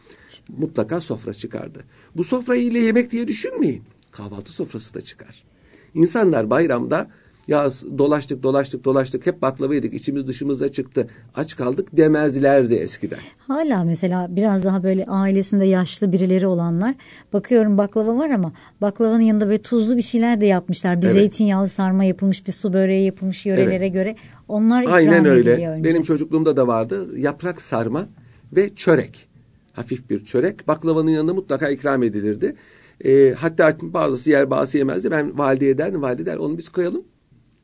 Mutlaka 0.57 1.01
sofra 1.01 1.33
çıkardı. 1.33 1.83
Bu 2.15 2.23
sofrayı 2.23 2.63
ile 2.63 2.79
yemek 2.79 3.11
diye 3.11 3.27
düşünmeyin. 3.27 3.83
Kahvaltı 4.11 4.51
sofrası 4.51 4.93
da 4.93 5.01
çıkar. 5.01 5.43
İnsanlar 5.93 6.49
bayramda 6.49 7.09
ya 7.49 7.69
dolaştık 7.97 8.43
dolaştık 8.43 8.85
dolaştık 8.85 9.25
hep 9.25 9.41
baklava 9.41 9.75
yedik 9.75 9.93
içimiz 9.93 10.27
dışımıza 10.27 10.71
çıktı 10.71 11.07
aç 11.35 11.55
kaldık 11.55 11.97
demezlerdi 11.97 12.73
eskiden. 12.73 13.19
Hala 13.38 13.83
mesela 13.83 14.27
biraz 14.29 14.63
daha 14.63 14.83
böyle 14.83 15.05
ailesinde 15.05 15.65
yaşlı 15.65 16.12
birileri 16.12 16.47
olanlar 16.47 16.95
bakıyorum 17.33 17.77
baklava 17.77 18.17
var 18.17 18.29
ama 18.29 18.53
baklavanın 18.81 19.21
yanında 19.21 19.47
böyle 19.47 19.62
tuzlu 19.62 19.97
bir 19.97 20.01
şeyler 20.01 20.41
de 20.41 20.45
yapmışlar. 20.45 21.01
Bir 21.01 21.05
evet. 21.05 21.15
zeytinyağlı 21.15 21.69
sarma 21.69 22.03
yapılmış 22.03 22.47
bir 22.47 22.51
su 22.51 22.73
böreği 22.73 23.05
yapılmış 23.05 23.45
yörelere 23.45 23.75
evet. 23.75 23.93
göre 23.93 24.15
onlar 24.47 24.81
ikram 24.81 24.95
Aynen 24.95 25.25
öyle. 25.25 25.69
Önce. 25.69 25.89
Benim 25.89 26.01
çocukluğumda 26.01 26.57
da 26.57 26.67
vardı 26.67 27.19
yaprak 27.19 27.62
sarma 27.62 28.07
ve 28.53 28.75
çörek. 28.75 29.29
Hafif 29.73 30.09
bir 30.09 30.25
çörek 30.25 30.67
baklavanın 30.67 31.09
yanında 31.09 31.33
mutlaka 31.33 31.69
ikram 31.69 32.03
edilirdi. 32.03 32.55
E, 33.05 33.33
hatta 33.33 33.77
bazısı 33.81 34.29
yer 34.29 34.49
bazısı 34.49 34.77
yemezdi. 34.77 35.12
Ben 35.12 35.38
valideye 35.38 35.77
derdim. 35.77 36.01
Valide 36.01 36.25
der 36.25 36.38
onu 36.38 36.57
biz 36.57 36.69
koyalım 36.69 37.03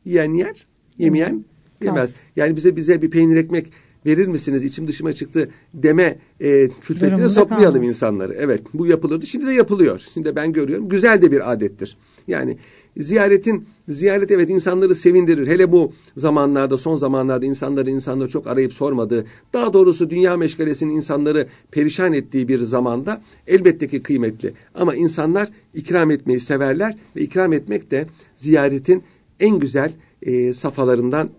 Yiyen 0.05 0.33
yer, 0.33 0.67
yemeyen 0.97 1.45
yemez. 1.81 2.15
Yani 2.35 2.55
bize 2.55 2.75
bize 2.75 3.01
bir 3.01 3.09
peynir 3.09 3.35
ekmek 3.35 3.71
verir 4.05 4.27
misiniz 4.27 4.63
içim 4.63 4.87
dışıma 4.87 5.13
çıktı 5.13 5.49
deme 5.73 6.17
e, 6.39 6.67
külfetine 6.67 7.29
sokmayalım 7.29 7.73
kalmaz. 7.73 7.89
insanları. 7.89 8.33
Evet 8.37 8.61
bu 8.73 8.87
yapılırdı. 8.87 9.27
Şimdi 9.27 9.47
de 9.47 9.53
yapılıyor. 9.53 10.07
Şimdi 10.13 10.29
de 10.29 10.35
ben 10.35 10.53
görüyorum. 10.53 10.89
Güzel 10.89 11.21
de 11.21 11.31
bir 11.31 11.51
adettir. 11.51 11.97
Yani 12.27 12.57
ziyaretin 12.97 13.65
ziyaret 13.89 14.31
evet 14.31 14.49
insanları 14.49 14.95
sevindirir. 14.95 15.47
Hele 15.47 15.71
bu 15.71 15.93
zamanlarda 16.17 16.77
son 16.77 16.97
zamanlarda 16.97 17.45
insanları 17.45 17.89
insanları 17.89 18.29
çok 18.29 18.47
arayıp 18.47 18.73
sormadığı 18.73 19.25
daha 19.53 19.73
doğrusu 19.73 20.09
dünya 20.09 20.37
meşgalesinin 20.37 20.95
insanları 20.95 21.47
perişan 21.71 22.13
ettiği 22.13 22.47
bir 22.47 22.59
zamanda 22.59 23.21
elbette 23.47 23.87
ki 23.87 24.03
kıymetli. 24.03 24.53
Ama 24.75 24.95
insanlar 24.95 25.49
ikram 25.73 26.11
etmeyi 26.11 26.39
severler 26.39 26.97
ve 27.15 27.21
ikram 27.21 27.53
etmek 27.53 27.91
de 27.91 28.05
ziyaretin 28.37 29.03
en 29.39 29.59
güzel 29.59 29.91
e, 30.21 30.53
safhalarından 30.53 31.29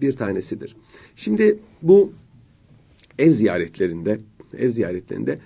bir 0.00 0.12
tanesidir. 0.12 0.76
Şimdi 1.16 1.58
bu 1.82 2.12
ev 3.18 3.30
ziyaretlerinde, 3.30 4.20
ev 4.58 4.70
ziyaretlerinde 4.70 5.38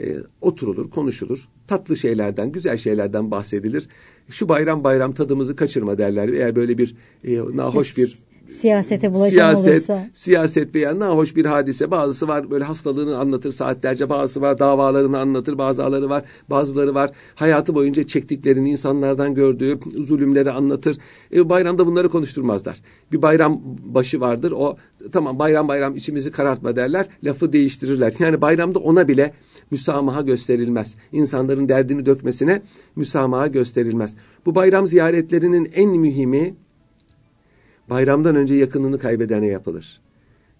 e, 0.00 0.16
oturulur, 0.40 0.90
konuşulur. 0.90 1.48
Tatlı 1.66 1.96
şeylerden, 1.96 2.52
güzel 2.52 2.76
şeylerden 2.76 3.30
bahsedilir. 3.30 3.88
Şu 4.28 4.48
bayram 4.48 4.84
bayram 4.84 5.12
tadımızı 5.12 5.56
kaçırma 5.56 5.98
derler. 5.98 6.28
Eğer 6.28 6.56
böyle 6.56 6.78
bir 6.78 6.94
e, 7.24 7.38
nahoş 7.56 7.96
bir 7.96 8.18
siyasete 8.48 9.14
bulaşan 9.14 9.30
siyaset, 9.30 9.72
olursa. 9.72 10.06
Siyaset 10.14 10.74
beyan 10.74 11.00
hoş 11.00 11.36
bir 11.36 11.44
hadise. 11.44 11.90
Bazısı 11.90 12.28
var 12.28 12.50
böyle 12.50 12.64
hastalığını 12.64 13.18
anlatır 13.18 13.52
saatlerce. 13.52 14.08
Bazısı 14.08 14.40
var 14.40 14.58
davalarını 14.58 15.18
anlatır. 15.18 15.58
Bazıları 15.58 16.10
var 16.10 16.24
bazıları 16.50 16.94
var 16.94 17.10
hayatı 17.34 17.74
boyunca 17.74 18.06
çektiklerini 18.06 18.70
insanlardan 18.70 19.34
gördüğü 19.34 19.78
zulümleri 20.06 20.50
anlatır. 20.50 20.98
E, 21.34 21.48
bayramda 21.48 21.86
bunları 21.86 22.08
konuşturmazlar. 22.08 22.76
Bir 23.12 23.22
bayram 23.22 23.60
başı 23.84 24.20
vardır. 24.20 24.52
O 24.56 24.76
tamam 25.12 25.38
bayram 25.38 25.68
bayram 25.68 25.96
içimizi 25.96 26.30
karartma 26.30 26.76
derler. 26.76 27.06
Lafı 27.24 27.52
değiştirirler. 27.52 28.14
Yani 28.18 28.40
bayramda 28.40 28.78
ona 28.78 29.08
bile 29.08 29.32
müsamaha 29.70 30.22
gösterilmez. 30.22 30.94
İnsanların 31.12 31.68
derdini 31.68 32.06
dökmesine 32.06 32.62
müsamaha 32.96 33.46
gösterilmez. 33.46 34.14
Bu 34.46 34.54
bayram 34.54 34.86
ziyaretlerinin 34.86 35.70
en 35.74 35.90
mühimi 35.90 36.54
bayramdan 37.90 38.36
önce 38.36 38.54
yakınını 38.54 38.98
kaybedene 38.98 39.46
yapılır. 39.46 40.00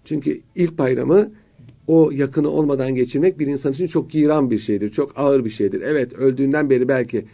Çünkü 0.05 0.41
ilk 0.55 0.77
bayramı 0.77 1.31
o 1.87 2.11
yakını 2.11 2.49
olmadan 2.49 2.95
geçirmek 2.95 3.39
bir 3.39 3.47
insan 3.47 3.71
için 3.71 3.87
çok 3.87 4.11
giran 4.11 4.51
bir 4.51 4.57
şeydir. 4.57 4.91
Çok 4.91 5.19
ağır 5.19 5.45
bir 5.45 5.49
şeydir. 5.49 5.81
Evet 5.81 6.13
öldüğünden 6.13 6.69
beri 6.69 6.87
belki 6.87 7.25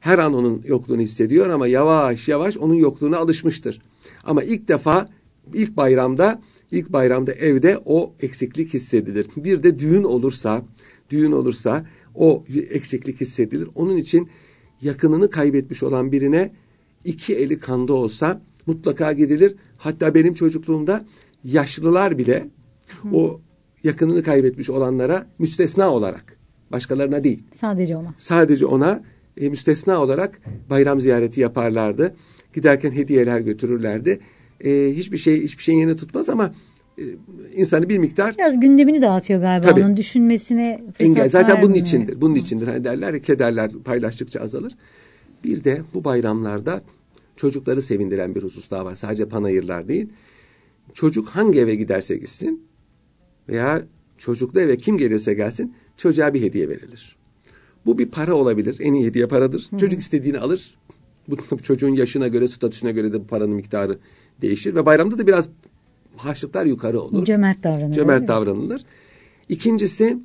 her 0.00 0.18
an 0.18 0.34
onun 0.34 0.62
yokluğunu 0.66 1.00
hissediyor 1.00 1.48
ama 1.48 1.66
yavaş 1.66 2.28
yavaş 2.28 2.56
onun 2.56 2.74
yokluğuna 2.74 3.18
alışmıştır. 3.18 3.82
Ama 4.24 4.42
ilk 4.42 4.68
defa 4.68 5.08
ilk 5.54 5.76
bayramda 5.76 6.42
ilk 6.70 6.92
bayramda 6.92 7.32
evde 7.32 7.78
o 7.84 8.12
eksiklik 8.20 8.74
hissedilir. 8.74 9.26
Bir 9.36 9.62
de 9.62 9.78
düğün 9.78 10.04
olursa 10.04 10.62
düğün 11.10 11.32
olursa 11.32 11.86
o 12.14 12.44
eksiklik 12.70 13.20
hissedilir. 13.20 13.68
Onun 13.74 13.96
için 13.96 14.28
yakınını 14.82 15.30
kaybetmiş 15.30 15.82
olan 15.82 16.12
birine 16.12 16.52
iki 17.04 17.34
eli 17.34 17.58
kanda 17.58 17.92
olsa 17.92 18.42
mutlaka 18.66 19.12
gidilir. 19.12 19.54
Hatta 19.76 20.14
benim 20.14 20.34
çocukluğumda 20.34 21.04
yaşlılar 21.44 22.18
bile 22.18 22.48
o 23.12 23.40
yakınını 23.84 24.22
kaybetmiş 24.22 24.70
olanlara 24.70 25.26
müstesna 25.38 25.90
olarak 25.90 26.36
başkalarına 26.72 27.24
değil. 27.24 27.42
Sadece 27.54 27.96
ona. 27.96 28.14
Sadece 28.18 28.66
ona 28.66 29.02
e, 29.36 29.48
müstesna 29.48 30.02
olarak 30.02 30.40
bayram 30.70 31.00
ziyareti 31.00 31.40
yaparlardı. 31.40 32.14
Giderken 32.54 32.90
hediyeler 32.90 33.40
götürürlerdi. 33.40 34.20
E, 34.60 34.92
hiçbir 34.96 35.16
şey 35.16 35.42
hiçbir 35.42 35.62
şeyin 35.62 35.78
yerini 35.78 35.96
tutmaz 35.96 36.28
ama 36.28 36.54
e, 36.98 37.02
insanı 37.54 37.88
bir 37.88 37.98
miktar 37.98 38.34
biraz 38.38 38.60
gündemini 38.60 39.02
dağıtıyor 39.02 39.40
galiba 39.40 39.66
Tabii, 39.66 39.84
onun 39.84 39.96
düşünmesine 39.96 40.84
engel 40.98 41.28
zaten 41.28 41.62
bunun 41.62 41.74
içindir. 41.74 42.20
Bunun 42.20 42.34
içindir. 42.34 42.66
Hani 42.66 42.84
derler 42.84 43.22
kederler 43.22 43.70
paylaştıkça 43.84 44.40
azalır. 44.40 44.72
Bir 45.44 45.64
de 45.64 45.82
bu 45.94 46.04
bayramlarda 46.04 46.82
çocukları 47.36 47.82
sevindiren 47.82 48.34
bir 48.34 48.42
husus 48.42 48.70
daha 48.70 48.84
var. 48.84 48.96
Sadece 48.96 49.28
panayırlar 49.28 49.88
değil. 49.88 50.08
Çocuk 50.94 51.28
hangi 51.28 51.60
eve 51.60 51.74
giderse 51.74 52.16
gitsin 52.16 52.66
veya 53.48 53.82
çocuklu 54.18 54.60
eve 54.60 54.76
kim 54.76 54.98
gelirse 54.98 55.34
gelsin 55.34 55.74
çocuğa 55.96 56.34
bir 56.34 56.42
hediye 56.42 56.68
verilir. 56.68 57.16
Bu 57.86 57.98
bir 57.98 58.06
para 58.06 58.34
olabilir. 58.34 58.76
En 58.80 58.94
iyi 58.94 59.06
hediye 59.06 59.26
paradır. 59.26 59.68
Hı. 59.70 59.78
Çocuk 59.78 60.00
istediğini 60.00 60.38
alır. 60.38 60.74
Bu 61.28 61.58
çocuğun 61.58 61.94
yaşına 61.94 62.28
göre, 62.28 62.48
statüsüne 62.48 62.92
göre 62.92 63.12
de 63.12 63.20
bu 63.20 63.26
paranın 63.26 63.54
miktarı 63.54 63.98
değişir 64.42 64.74
ve 64.74 64.86
bayramda 64.86 65.18
da 65.18 65.26
biraz 65.26 65.48
harçlıklar 66.16 66.66
yukarı 66.66 67.00
olur. 67.00 67.24
Cömert 67.24 67.64
davranılır. 67.64 67.94
Cömert 67.94 68.28
davranılır. 68.28 68.84
İkincisi 69.48 70.18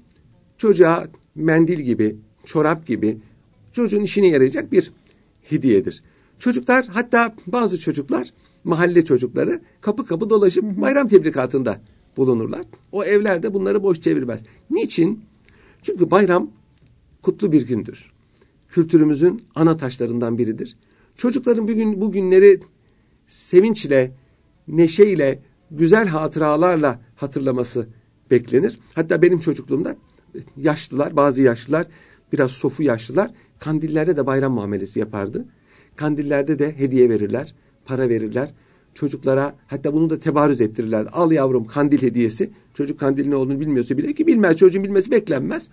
çocuğa 0.57 1.07
mendil 1.35 1.79
gibi, 1.79 2.15
çorap 2.45 2.87
gibi 2.87 3.17
çocuğun 3.73 4.01
işine 4.01 4.27
yarayacak 4.27 4.71
bir 4.71 4.91
hediyedir. 5.49 6.03
Çocuklar 6.39 6.85
hatta 6.85 7.35
bazı 7.47 7.79
çocuklar 7.79 8.29
mahalle 8.63 9.05
çocukları 9.05 9.61
kapı 9.81 10.05
kapı 10.05 10.29
dolaşıp 10.29 10.63
bayram 10.63 11.07
tebrikatında 11.07 11.81
bulunurlar. 12.17 12.61
O 12.91 13.03
evlerde 13.03 13.53
bunları 13.53 13.83
boş 13.83 14.01
çevirmez. 14.01 14.43
Niçin? 14.69 15.23
Çünkü 15.83 16.11
bayram 16.11 16.51
kutlu 17.21 17.51
bir 17.51 17.67
gündür. 17.67 18.11
Kültürümüzün 18.69 19.43
ana 19.55 19.77
taşlarından 19.77 20.37
biridir. 20.37 20.77
Çocukların 21.17 21.67
bugün 21.67 22.01
bu 22.01 22.11
günleri 22.11 22.59
sevinçle, 23.27 24.11
neşeyle, 24.67 25.39
güzel 25.71 26.07
hatıralarla 26.07 26.99
hatırlaması 27.15 27.87
beklenir. 28.31 28.79
Hatta 28.93 29.21
benim 29.21 29.39
çocukluğumda 29.39 29.95
yaşlılar, 30.57 31.15
bazı 31.15 31.41
yaşlılar, 31.41 31.87
biraz 32.33 32.51
sofu 32.51 32.83
yaşlılar 32.83 33.31
kandillerde 33.59 34.17
de 34.17 34.25
bayram 34.25 34.53
muamelesi 34.53 34.99
yapardı. 34.99 35.45
Kandillerde 35.99 36.59
de 36.59 36.77
hediye 36.77 37.09
verirler, 37.09 37.53
para 37.85 38.09
verirler. 38.09 38.53
Çocuklara 38.93 39.55
hatta 39.67 39.93
bunu 39.93 40.09
da 40.09 40.19
tebarüz 40.19 40.61
ettirirler. 40.61 41.07
Al 41.11 41.31
yavrum 41.31 41.65
kandil 41.65 42.01
hediyesi. 42.01 42.49
Çocuk 42.73 42.99
kandilin 42.99 43.31
ne 43.31 43.35
olduğunu 43.35 43.59
bilmiyorsa 43.59 43.97
bile 43.97 44.13
ki 44.13 44.27
bilmez. 44.27 44.57
Çocuğun 44.57 44.83
bilmesi 44.83 45.11
beklenmez. 45.11 45.67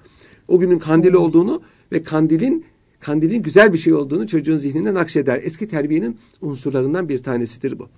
O 0.49 0.59
günün 0.59 0.79
kandili 0.79 1.17
olduğunu 1.17 1.63
ve 1.93 2.03
kandilin 2.03 2.65
kandilin 3.01 3.43
güzel 3.43 3.73
bir 3.73 3.79
şey 3.79 3.95
olduğunu 3.95 4.27
çocuğun 4.27 4.57
zihninde 4.57 4.95
nakşeder. 4.95 5.41
Eski 5.43 5.69
terbiyenin 5.69 6.19
unsurlarından 6.43 7.09
bir 7.09 7.23
tanesidir 7.23 7.79
bu. 7.79 7.89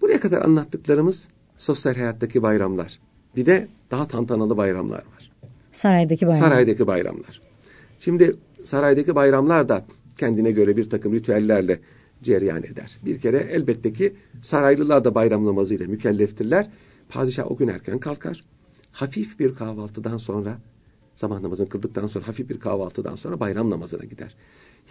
Buraya 0.00 0.20
kadar 0.20 0.42
anlattıklarımız 0.42 1.28
sosyal 1.56 1.94
hayattaki 1.94 2.42
bayramlar. 2.42 2.98
Bir 3.36 3.46
de 3.46 3.68
daha 3.90 4.08
tantanalı 4.08 4.56
bayramlar 4.56 4.98
var. 4.98 5.32
Saraydaki 5.72 6.26
bayramlar. 6.26 6.48
Saraydaki 6.48 6.86
bayramlar. 6.86 7.40
Şimdi 8.00 8.36
saraydaki 8.64 9.14
bayramlar 9.14 9.68
da 9.68 9.84
kendine 10.18 10.50
göre 10.50 10.76
bir 10.76 10.90
takım 10.90 11.14
ritüellerle 11.14 11.80
cereyan 12.22 12.62
eder. 12.62 12.98
Bir 13.04 13.20
kere 13.20 13.36
elbette 13.36 13.92
ki 13.92 14.12
saraylılar 14.42 15.04
da 15.04 15.14
bayram 15.14 15.46
namazıyla 15.46 15.86
mükelleftirler. 15.86 16.70
Padişah 17.08 17.50
o 17.50 17.56
gün 17.56 17.68
erken 17.68 17.98
kalkar. 17.98 18.44
Hafif 18.92 19.38
bir 19.38 19.54
kahvaltıdan 19.54 20.16
sonra 20.16 20.58
Sabah 21.18 21.40
namazını 21.40 21.68
kıldıktan 21.68 22.06
sonra 22.06 22.28
hafif 22.28 22.48
bir 22.48 22.60
kahvaltıdan 22.60 23.16
sonra 23.16 23.40
bayram 23.40 23.70
namazına 23.70 24.04
gider. 24.04 24.34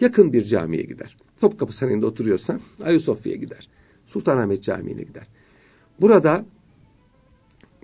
Yakın 0.00 0.32
bir 0.32 0.44
camiye 0.44 0.82
gider. 0.82 1.16
Topkapı 1.40 1.72
Sarayı'nda 1.72 2.06
oturuyorsa 2.06 2.60
Ayasofya'ya 2.84 3.38
gider. 3.38 3.68
Sultanahmet 4.06 4.62
Camii'ne 4.62 5.02
gider. 5.02 5.26
Burada 6.00 6.44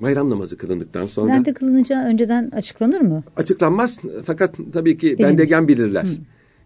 bayram 0.02 0.30
namazı 0.30 0.57
kılındıktan 0.57 1.07
sonra... 1.07 1.35
Nerede 1.35 1.54
kılınacağı 1.54 2.04
önceden 2.04 2.50
açıklanır 2.50 3.00
mı? 3.00 3.24
Açıklanmaz 3.37 4.00
fakat 4.24 4.57
tabii 4.72 4.96
ki 4.98 5.07
Bilinir. 5.07 5.18
bendegen 5.18 5.68
bilirler. 5.68 6.04
Hı. 6.04 6.16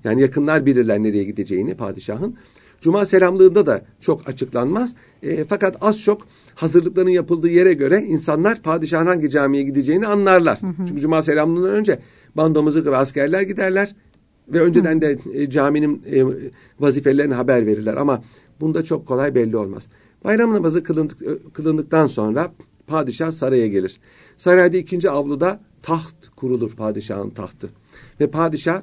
Yani 0.04 0.20
yakınlar 0.20 0.66
bilirler 0.66 1.02
nereye 1.02 1.24
gideceğini 1.24 1.74
padişahın. 1.74 2.36
Cuma 2.80 3.06
selamlığında 3.06 3.66
da 3.66 3.82
çok 4.00 4.28
açıklanmaz. 4.28 4.94
E, 5.22 5.44
fakat 5.44 5.76
az 5.80 6.00
çok 6.00 6.22
hazırlıkların 6.54 7.08
yapıldığı 7.08 7.48
yere 7.48 7.72
göre 7.72 8.02
insanlar 8.02 8.62
padişahın 8.62 9.06
hangi 9.06 9.30
camiye 9.30 9.62
gideceğini 9.62 10.06
anlarlar. 10.06 10.62
Hı 10.62 10.66
hı. 10.66 10.86
Çünkü 10.88 11.00
cuma 11.00 11.22
selamlığından 11.22 11.70
önce 11.70 11.98
bandomuzu 12.36 12.84
ve 12.84 12.96
askerler 12.96 13.42
giderler 13.42 13.94
ve 14.48 14.60
önceden 14.60 14.96
hı. 14.96 15.00
de 15.00 15.18
e, 15.34 15.50
caminin 15.50 16.02
e, 16.12 16.24
vazifelerini 16.80 17.34
haber 17.34 17.66
verirler 17.66 17.94
ama 17.94 18.22
bunda 18.60 18.82
çok 18.82 19.06
kolay 19.06 19.34
belli 19.34 19.56
olmaz. 19.56 19.86
Bayram 20.24 20.54
namazı 20.54 20.82
kılındık, 20.82 21.22
e, 21.22 21.50
kılındıktan 21.52 22.06
sonra 22.06 22.52
padişah 22.86 23.30
saraya 23.30 23.68
gelir. 23.68 24.00
Sarayda 24.36 24.76
ikinci 24.76 25.10
avluda 25.10 25.60
taht 25.82 26.14
kurulur 26.36 26.70
padişahın 26.70 27.30
tahtı. 27.30 27.68
Ve 28.20 28.30
padişah 28.30 28.82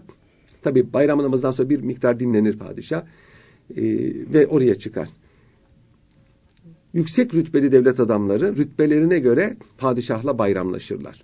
tabi 0.65 0.93
bayram 0.93 1.23
namazından 1.23 1.51
sonra 1.51 1.69
bir 1.69 1.79
miktar 1.79 2.19
dinlenir 2.19 2.59
padişah 2.59 3.01
e, 3.01 3.83
ve 4.33 4.47
oraya 4.47 4.75
çıkar. 4.75 5.09
Yüksek 6.93 7.33
rütbeli 7.33 7.71
devlet 7.71 7.99
adamları 7.99 8.57
rütbelerine 8.57 9.19
göre 9.19 9.55
padişahla 9.77 10.37
bayramlaşırlar. 10.37 11.23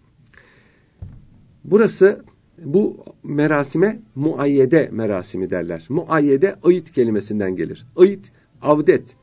Burası 1.63 2.23
bu 2.63 2.97
merasime 3.23 3.99
muayyede 4.15 4.89
merasimi 4.91 5.49
derler. 5.49 5.85
Muayyede 5.89 6.55
ayit 6.63 6.91
kelimesinden 6.91 7.55
gelir. 7.55 7.85
Ayit 7.95 8.31
avdet 8.61 9.15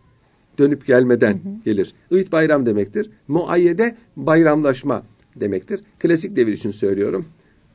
dönüp 0.58 0.86
gelmeden 0.86 1.32
hı 1.32 1.36
hı. 1.36 1.64
gelir. 1.64 1.94
Ayit 2.12 2.32
bayram 2.32 2.66
demektir. 2.66 3.10
Muayyede 3.28 3.96
bayramlaşma 4.16 5.02
demektir. 5.36 5.80
Klasik 5.98 6.36
devir 6.36 6.52
için 6.52 6.70
söylüyorum. 6.70 7.26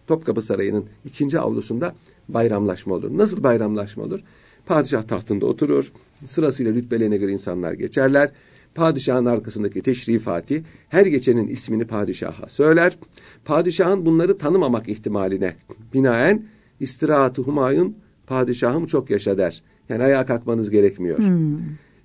Topkapı 0.08 0.42
Sarayı'nın 0.42 0.86
ikinci 1.06 1.40
avlusunda 1.40 1.96
bayramlaşma 2.34 2.96
olur. 2.96 3.18
Nasıl 3.18 3.44
bayramlaşma 3.44 4.04
olur? 4.04 4.20
Padişah 4.66 5.04
tahtında 5.04 5.46
oturur. 5.46 5.92
Sırasıyla 6.26 6.74
rütbelerine 6.74 7.18
göre 7.18 7.32
insanlar 7.32 7.74
geçerler. 7.74 8.32
Padişahın 8.76 9.26
arkasındaki 9.26 9.82
teşrifati 9.82 10.64
her 10.90 11.06
geçenin 11.06 11.48
ismini 11.48 11.88
padişaha 11.88 12.50
söyler. 12.50 12.98
Padişahın 13.46 14.06
bunları 14.06 14.38
tanımamak 14.38 14.90
ihtimaline 14.90 15.56
binaen 15.94 16.46
istirahatı 16.80 17.42
Humayun 17.42 17.96
padişahım 18.28 18.86
çok 18.86 19.10
yaşa 19.10 19.38
der. 19.38 19.64
Yani 19.90 20.04
ayağa 20.04 20.26
kalkmanız 20.26 20.70
gerekmiyor. 20.70 21.18
Hmm. 21.18 21.60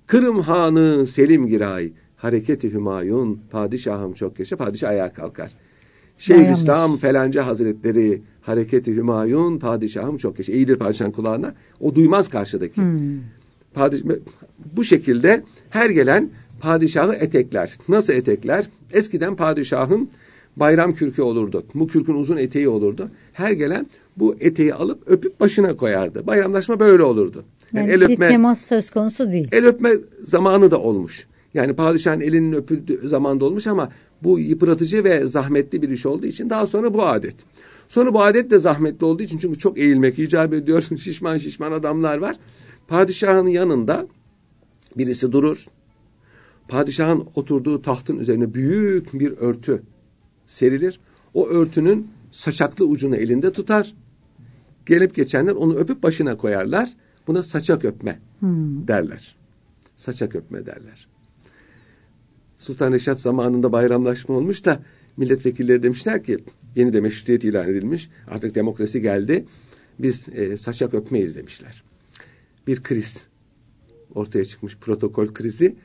Kırım 0.07 0.41
Hanı 0.41 1.05
Selim 1.07 1.47
Giray 1.47 1.91
hareketi 2.17 2.73
Hümayun 2.73 3.41
padişahım 3.51 4.13
çok 4.13 4.39
yaşa 4.39 4.57
padişah 4.57 4.89
ayağa 4.89 5.13
kalkar. 5.13 5.51
Şeyhülislam 6.19 6.97
Felanca 6.97 7.47
Hazretleri 7.47 8.21
hareketi 8.41 8.95
Hümayun 8.95 9.59
padişahım 9.59 10.17
çok 10.17 10.39
yaşa. 10.39 10.53
Eğilir 10.53 10.75
padişahın 10.75 11.11
kulağına. 11.11 11.53
O 11.79 11.95
duymaz 11.95 12.29
karşıdaki. 12.29 12.81
Hmm. 12.81 13.19
Padiş 13.73 14.01
bu 14.75 14.83
şekilde 14.83 15.43
her 15.69 15.89
gelen 15.89 16.29
padişahı 16.59 17.13
etekler. 17.13 17.77
Nasıl 17.89 18.13
etekler? 18.13 18.65
Eskiden 18.93 19.35
padişahın 19.35 20.09
bayram 20.55 20.93
kürkü 20.93 21.21
olurdu. 21.21 21.63
Bu 21.73 21.87
kürkün 21.87 22.13
uzun 22.13 22.37
eteği 22.37 22.69
olurdu. 22.69 23.09
Her 23.33 23.51
gelen 23.51 23.87
bu 24.17 24.35
eteği 24.39 24.73
alıp 24.73 25.11
öpüp 25.11 25.39
başına 25.39 25.77
koyardı. 25.77 26.27
Bayramlaşma 26.27 26.79
böyle 26.79 27.03
olurdu. 27.03 27.43
Yani, 27.73 27.91
yani 27.91 27.93
el 27.93 28.03
öpme, 28.03 28.25
bir 28.25 28.31
temas 28.31 28.65
söz 28.65 28.89
konusu 28.89 29.31
değil. 29.31 29.47
El 29.51 29.65
öpme 29.65 29.91
zamanı 30.27 30.71
da 30.71 30.79
olmuş. 30.79 31.27
Yani 31.53 31.73
padişahın 31.75 32.19
elinin 32.19 32.53
öpüldüğü 32.53 33.09
zaman 33.09 33.39
da 33.39 33.45
olmuş 33.45 33.67
ama 33.67 33.89
bu 34.23 34.39
yıpratıcı 34.39 35.03
ve 35.03 35.27
zahmetli 35.27 35.81
bir 35.81 35.89
iş 35.89 36.05
olduğu 36.05 36.25
için 36.27 36.49
daha 36.49 36.67
sonra 36.67 36.93
bu 36.93 37.03
adet. 37.03 37.35
Sonra 37.89 38.13
bu 38.13 38.21
adet 38.21 38.51
de 38.51 38.59
zahmetli 38.59 39.05
olduğu 39.05 39.23
için 39.23 39.37
çünkü 39.37 39.57
çok 39.57 39.77
eğilmek 39.77 40.19
icap 40.19 40.53
ediyor. 40.53 40.81
şişman 40.97 41.37
şişman 41.37 41.71
adamlar 41.71 42.17
var. 42.17 42.35
Padişahın 42.87 43.47
yanında 43.47 44.07
birisi 44.97 45.31
durur. 45.31 45.67
Padişahın 46.67 47.27
oturduğu 47.35 47.81
tahtın 47.81 48.17
üzerine 48.17 48.53
büyük 48.53 49.13
bir 49.13 49.31
örtü 49.37 49.83
serilir. 50.47 50.99
O 51.33 51.47
örtünün 51.47 52.07
saçaklı 52.31 52.85
ucunu 52.85 53.15
elinde 53.15 53.53
tutar. 53.53 53.95
Gelip 54.85 55.15
geçenler 55.15 55.51
onu 55.51 55.75
öpüp 55.75 56.03
başına 56.03 56.37
koyarlar. 56.37 56.89
Buna 57.27 57.43
saçak 57.43 57.85
öpme 57.85 58.19
hmm. 58.39 58.87
derler. 58.87 59.35
Saçak 59.97 60.35
öpme 60.35 60.65
derler. 60.65 61.08
Sultan 62.69 62.91
Reşat 62.91 63.21
zamanında 63.21 63.71
bayramlaşma 63.71 64.35
olmuş 64.35 64.65
da 64.65 64.79
milletvekilleri 65.17 65.83
demişler 65.83 66.23
ki 66.23 66.37
yeni 66.75 66.93
de 66.93 67.01
meşrutiyet 67.01 67.43
ilan 67.43 67.69
edilmiş. 67.69 68.09
Artık 68.27 68.55
demokrasi 68.55 69.01
geldi. 69.01 69.45
Biz 69.99 70.29
e, 70.35 70.57
saçak 70.57 70.93
öpmeyiz 70.93 71.35
demişler. 71.35 71.83
Bir 72.67 72.83
kriz 72.83 73.25
ortaya 74.15 74.45
çıkmış 74.45 74.77
protokol 74.77 75.33
krizi. 75.33 75.75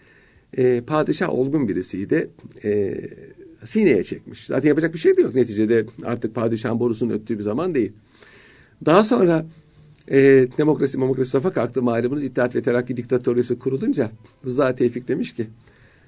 E, 0.56 0.80
padişah 0.80 1.30
olgun 1.30 1.68
birisiydi. 1.68 2.30
E, 2.64 3.00
sineye 3.64 4.02
çekmiş. 4.02 4.46
Zaten 4.46 4.68
yapacak 4.68 4.94
bir 4.94 4.98
şey 4.98 5.16
de 5.16 5.22
yok. 5.22 5.34
Neticede 5.34 5.86
artık 6.02 6.34
padişahın 6.34 6.80
borusunun 6.80 7.10
öttüğü 7.10 7.38
bir 7.38 7.42
zaman 7.42 7.74
değil. 7.74 7.92
Daha 8.84 9.04
sonra 9.04 9.46
e, 10.08 10.18
demokrasi 10.58 10.94
demokrasi 10.94 11.30
safa 11.30 11.52
kalktı 11.52 11.82
malumunuz 11.82 12.24
İttihat 12.24 12.54
ve 12.54 12.62
Terakki 12.62 12.96
diktatöryası 12.96 13.58
kurulunca 13.58 14.10
Rıza 14.46 14.74
Tevfik 14.74 15.08
demiş 15.08 15.34
ki 15.34 15.46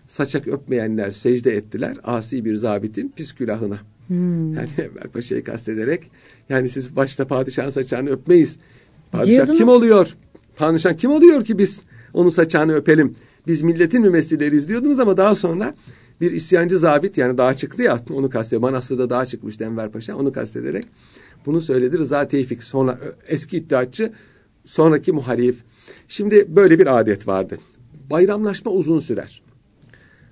saçak 0.07 0.49
öpmeyenler 0.49 1.11
secde 1.11 1.57
ettiler 1.57 1.97
asi 2.05 2.45
bir 2.45 2.55
zabitin 2.55 3.13
pis 3.17 3.33
külahına. 3.33 3.79
Hmm. 4.09 4.55
Yani 4.55 4.69
Enver 4.79 5.09
Paşa'yı 5.13 5.45
kastederek 5.45 6.11
yani 6.49 6.69
siz 6.69 6.97
başta 6.97 7.27
padişahın 7.27 7.71
saçağını 7.71 8.11
öpmeyiz. 8.11 8.57
Padişah 9.13 9.33
Diyordunuz. 9.35 9.59
kim 9.59 9.69
oluyor? 9.69 10.15
Padişah 10.57 10.97
kim 10.97 11.11
oluyor 11.11 11.45
ki 11.45 11.59
biz 11.59 11.83
onun 12.15 12.29
saçağını 12.29 12.75
öpelim? 12.75 13.15
Biz 13.47 13.63
milletin 13.63 14.03
mümessilleriyiz 14.03 14.69
diyordunuz 14.69 15.01
ama 15.01 15.17
daha 15.17 15.35
sonra 15.35 15.75
bir 16.21 16.31
isyancı 16.31 16.79
zabit 16.79 17.19
yani 17.19 17.39
daha 17.39 17.55
çıktı 17.55 17.83
ya 17.83 18.01
onu 18.11 18.31
kastediyor. 18.31 18.63
Manastır'da 18.63 19.11
daha 19.11 19.27
çıkmıştı 19.27 19.65
Enver 19.65 19.93
Paşa 19.93 20.17
onu 20.17 20.33
kastederek 20.33 20.85
bunu 21.47 21.61
söyledi 21.61 21.99
Rıza 21.99 22.29
Tevfik 22.29 22.63
sonra 22.63 22.99
eski 23.29 23.57
iddiatçı 23.57 24.13
sonraki 24.65 25.13
muhalif. 25.13 25.57
Şimdi 26.09 26.57
böyle 26.57 26.79
bir 26.79 26.99
adet 26.99 27.29
vardı. 27.29 27.59
Bayramlaşma 28.11 28.71
uzun 28.71 29.01
sürer. 29.01 29.43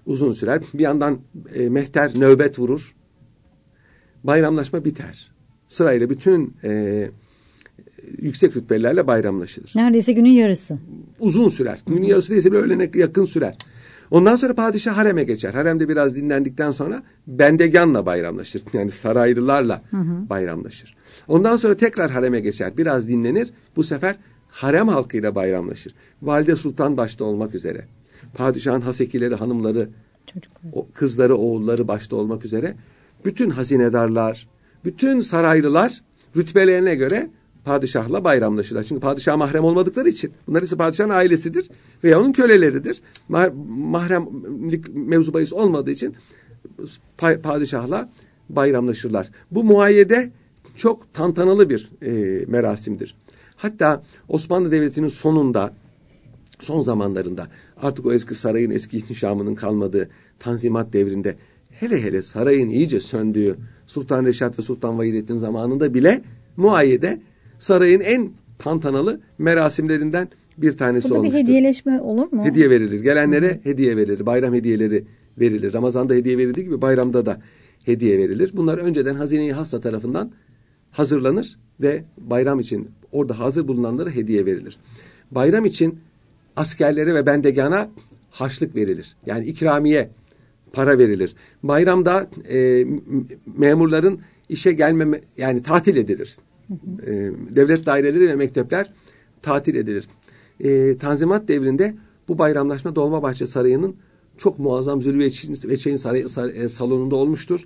Uzun 0.07 0.33
sürer. 0.33 0.63
Bir 0.75 0.83
yandan 0.83 1.19
e, 1.55 1.69
mehter 1.69 2.13
nöbet 2.15 2.59
vurur. 2.59 2.95
Bayramlaşma 4.25 4.85
biter. 4.85 5.33
Sırayla 5.69 6.11
bütün 6.11 6.57
e, 6.65 7.11
yüksek 8.19 8.57
rütbelerle 8.57 9.07
bayramlaşılır. 9.07 9.73
Neredeyse 9.75 10.13
günün 10.13 10.31
yarısı. 10.31 10.79
Uzun 11.21 11.49
sürer. 11.49 11.81
Günün 11.87 12.07
yarısı 12.07 12.33
değilse 12.33 12.53
bile 12.53 12.59
öğlene 12.59 12.91
yakın 12.95 13.25
sürer. 13.25 13.57
Ondan 14.11 14.37
sonra 14.37 14.55
padişah 14.55 14.97
hareme 14.97 15.25
geçer. 15.25 15.55
Haremde 15.55 15.89
biraz 15.89 16.17
dinlendikten 16.17 16.71
sonra 16.71 17.03
bendeganla 17.27 18.07
bayramlaşır. 18.07 18.63
Yani 18.73 18.91
saraylılarla 18.91 19.83
hı 19.91 19.97
hı. 19.97 20.29
bayramlaşır. 20.29 20.95
Ondan 21.29 21.57
sonra 21.57 21.77
tekrar 21.77 22.11
hareme 22.11 22.41
geçer. 22.41 22.77
Biraz 22.77 23.09
dinlenir. 23.09 23.51
Bu 23.77 23.85
sefer 23.85 24.17
harem 24.49 24.89
halkıyla 24.89 25.35
bayramlaşır. 25.35 25.95
Valide 26.23 26.57
Sultan 26.57 26.97
başta 26.97 27.25
olmak 27.25 27.55
üzere. 27.55 27.85
Padişahın 28.35 28.81
hasekileri, 28.81 29.35
hanımları, 29.35 29.89
o 30.73 30.87
kızları, 30.95 31.37
oğulları 31.37 31.89
başta 31.89 32.17
olmak 32.17 32.45
üzere 32.45 32.77
bütün 33.25 33.51
hazinedarlar, 33.51 34.49
bütün 34.85 35.21
saraylılar 35.21 36.03
rütbelerine 36.37 36.95
göre 36.95 37.31
padişahla 37.65 38.25
bayramlaşırlar. 38.25 38.83
Çünkü 38.83 39.01
padişah 39.01 39.37
mahrem 39.37 39.65
olmadıkları 39.65 40.09
için. 40.09 40.33
Bunlar 40.47 40.63
ise 40.63 40.77
padişahın 40.77 41.11
ailesidir 41.11 41.69
veya 42.05 42.21
onun 42.21 42.33
köleleridir. 42.33 43.01
Mahremlik 43.69 44.95
mevzu 44.95 45.35
bahis 45.35 45.53
olmadığı 45.53 45.91
için 45.91 46.15
padişahla 47.43 48.11
bayramlaşırlar. 48.49 49.29
Bu 49.51 49.65
muayyede 49.65 50.31
çok 50.77 51.15
tantanalı 51.15 51.71
bir 51.71 51.91
e, 52.03 52.45
merasimdir. 52.47 53.15
Hatta 53.57 54.03
Osmanlı 54.29 54.71
Devleti'nin 54.71 55.09
sonunda, 55.09 55.75
son 56.61 56.83
zamanlarında 56.83 57.49
artık 57.85 58.07
o 58.07 58.13
eski 58.13 58.35
sarayın 58.35 58.71
eski 58.71 58.97
ihtişamının 58.97 59.55
kalmadığı 59.55 60.09
Tanzimat 60.39 60.93
devrinde 60.93 61.37
hele 61.71 62.03
hele 62.03 62.23
sarayın 62.23 62.69
iyice 62.69 63.01
söndüğü 63.01 63.57
Sultan 63.87 64.25
Reşat 64.25 64.59
ve 64.59 64.63
Sultan 64.63 64.99
Vahidettin 64.99 65.37
zamanında 65.37 65.95
bile 65.95 66.23
muayyede 66.57 67.21
sarayın 67.59 68.01
en 68.01 68.31
tantanalı 68.59 69.21
merasimlerinden 69.39 70.29
bir 70.59 70.73
tanesi 70.73 71.05
Burada 71.11 71.19
olmuştur. 71.19 71.39
bir 71.39 71.43
hediyeleşme 71.43 72.01
olur 72.01 72.33
mu? 72.33 72.45
Hediye 72.45 72.71
verilir. 72.71 73.01
Gelenlere 73.01 73.55
Hı. 73.55 73.59
hediye 73.65 73.97
verilir. 73.97 74.27
Bayram 74.27 74.55
hediyeleri 74.55 75.05
verilir. 75.39 75.73
Ramazan'da 75.73 76.15
hediye 76.15 76.39
verildiği 76.39 76.67
gibi 76.67 76.83
bayramda 76.83 77.27
da 77.27 77.41
hediye 77.85 78.19
verilir. 78.19 78.51
Bunlar 78.55 78.79
önceden 78.79 79.15
hazine-i 79.15 79.53
hassa 79.53 79.81
tarafından 79.81 80.31
hazırlanır 80.91 81.57
ve 81.81 82.05
bayram 82.19 82.61
için 82.61 82.89
orada 83.13 83.39
hazır 83.39 83.69
bulunanlara 83.69 84.11
hediye 84.11 84.47
verilir. 84.47 84.79
Bayram 85.31 85.65
için 85.65 85.99
askerlere 86.57 87.15
ve 87.15 87.27
bendegana 87.27 87.89
haçlık 88.31 88.77
verilir. 88.77 89.17
Yani 89.27 89.47
ikramiye 89.47 90.11
para 90.73 90.99
verilir. 90.99 91.35
Bayramda 91.63 92.27
e, 92.51 92.87
memurların 93.57 94.21
işe 94.49 94.73
gelmeme 94.73 95.21
yani 95.37 95.63
tatil 95.63 95.97
edilir. 95.97 96.37
E, 97.07 97.13
devlet 97.57 97.87
daireleri 97.87 98.29
ve 98.29 98.35
mektepler 98.35 98.93
tatil 99.43 99.75
edilir. 99.75 100.09
E, 100.61 100.99
Tanzimat 100.99 101.49
devrinde 101.49 101.95
bu 102.29 102.39
bayramlaşma 102.39 102.97
Dolmabahçe 102.97 103.47
Sarayı'nın 103.47 103.97
çok 104.37 104.59
muazzam 104.59 105.03
Zülfü 105.03 105.69
ve 105.69 105.77
Çeyin 105.77 105.97
Sarayı, 105.97 106.29
Sarayı, 106.29 106.69
salonunda 106.69 107.17
olmuştur. 107.17 107.61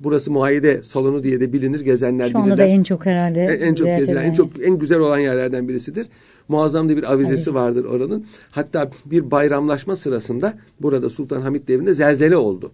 Burası 0.00 0.32
muayyede 0.32 0.82
salonu 0.82 1.24
diye 1.24 1.40
de 1.40 1.52
bilinir. 1.52 1.80
Gezenler 1.80 2.28
Şu 2.28 2.38
anda 2.38 2.46
bilirler. 2.46 2.66
da 2.66 2.70
en 2.70 2.82
çok 2.82 3.06
herhalde. 3.06 3.44
En, 3.44 3.60
en 3.60 3.74
çok 3.74 3.86
gezilen, 3.86 4.24
en 4.24 4.32
çok 4.32 4.62
en 4.62 4.78
güzel 4.78 4.98
olan 4.98 5.18
yerlerden 5.18 5.68
birisidir. 5.68 6.06
Muazzam 6.48 6.88
da 6.88 6.96
bir 6.96 7.12
avizesi 7.12 7.50
evet. 7.50 7.54
vardır 7.54 7.84
oranın. 7.84 8.26
Hatta 8.50 8.90
bir 9.06 9.30
bayramlaşma 9.30 9.96
sırasında 9.96 10.58
burada 10.80 11.10
Sultan 11.10 11.40
Hamit 11.40 11.68
devrinde 11.68 11.94
zelzele 11.94 12.36
oldu. 12.36 12.72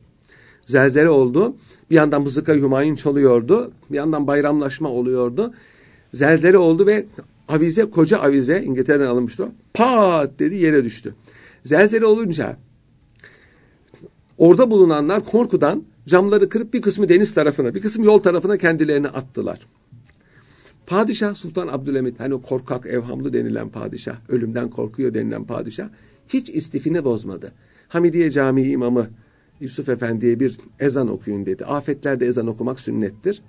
Zelzele 0.67 1.09
oldu. 1.09 1.57
Bir 1.91 1.95
yandan 1.95 2.23
Mızıka 2.23 2.55
Hümayun 2.55 2.95
çalıyordu. 2.95 3.73
Bir 3.91 3.97
yandan 3.97 4.27
bayramlaşma 4.27 4.89
oluyordu. 4.89 5.55
Zelzele 6.15 6.59
oldu 6.59 6.87
ve 6.87 7.07
avize, 7.49 7.91
koca 7.91 8.19
avize 8.19 8.63
İngiltere'den 8.63 9.07
alınmıştı. 9.07 9.49
Pat 9.75 10.39
dedi 10.39 10.55
yere 10.55 10.85
düştü. 10.85 11.15
Zelzele 11.65 12.07
olunca 12.07 12.57
orada 14.39 14.71
bulunanlar 14.71 15.25
korkudan 15.25 15.85
camları 16.07 16.49
kırıp 16.49 16.75
bir 16.75 16.83
kısmı 16.83 17.09
deniz 17.09 17.35
tarafına, 17.35 17.75
bir 17.75 17.81
kısmı 17.81 18.05
yol 18.05 18.19
tarafına 18.19 18.57
kendilerini 18.57 19.09
attılar. 19.09 19.59
Padişah 20.87 21.35
Sultan 21.35 21.69
Abdülhamit 21.69 22.21
hani 22.21 22.35
o 22.35 22.43
korkak 22.43 22.87
evhamlı 22.87 23.33
denilen 23.33 23.69
padişah, 23.69 24.17
ölümden 24.29 24.71
korkuyor 24.71 25.15
denilen 25.15 25.45
padişah 25.45 25.89
hiç 26.29 26.51
istifine 26.51 27.05
bozmadı. 27.05 27.53
Hamidiye 27.89 28.31
Camii 28.31 28.71
imamı 28.71 29.07
Yusuf 29.61 29.89
Efendi'ye 29.89 30.41
bir 30.41 30.59
ezan 30.81 31.09
okuyun 31.09 31.47
dedi. 31.47 31.65
Afetlerde 31.65 32.27
ezan 32.27 32.47
okumak 32.47 32.81
sünnettir. 32.81 33.43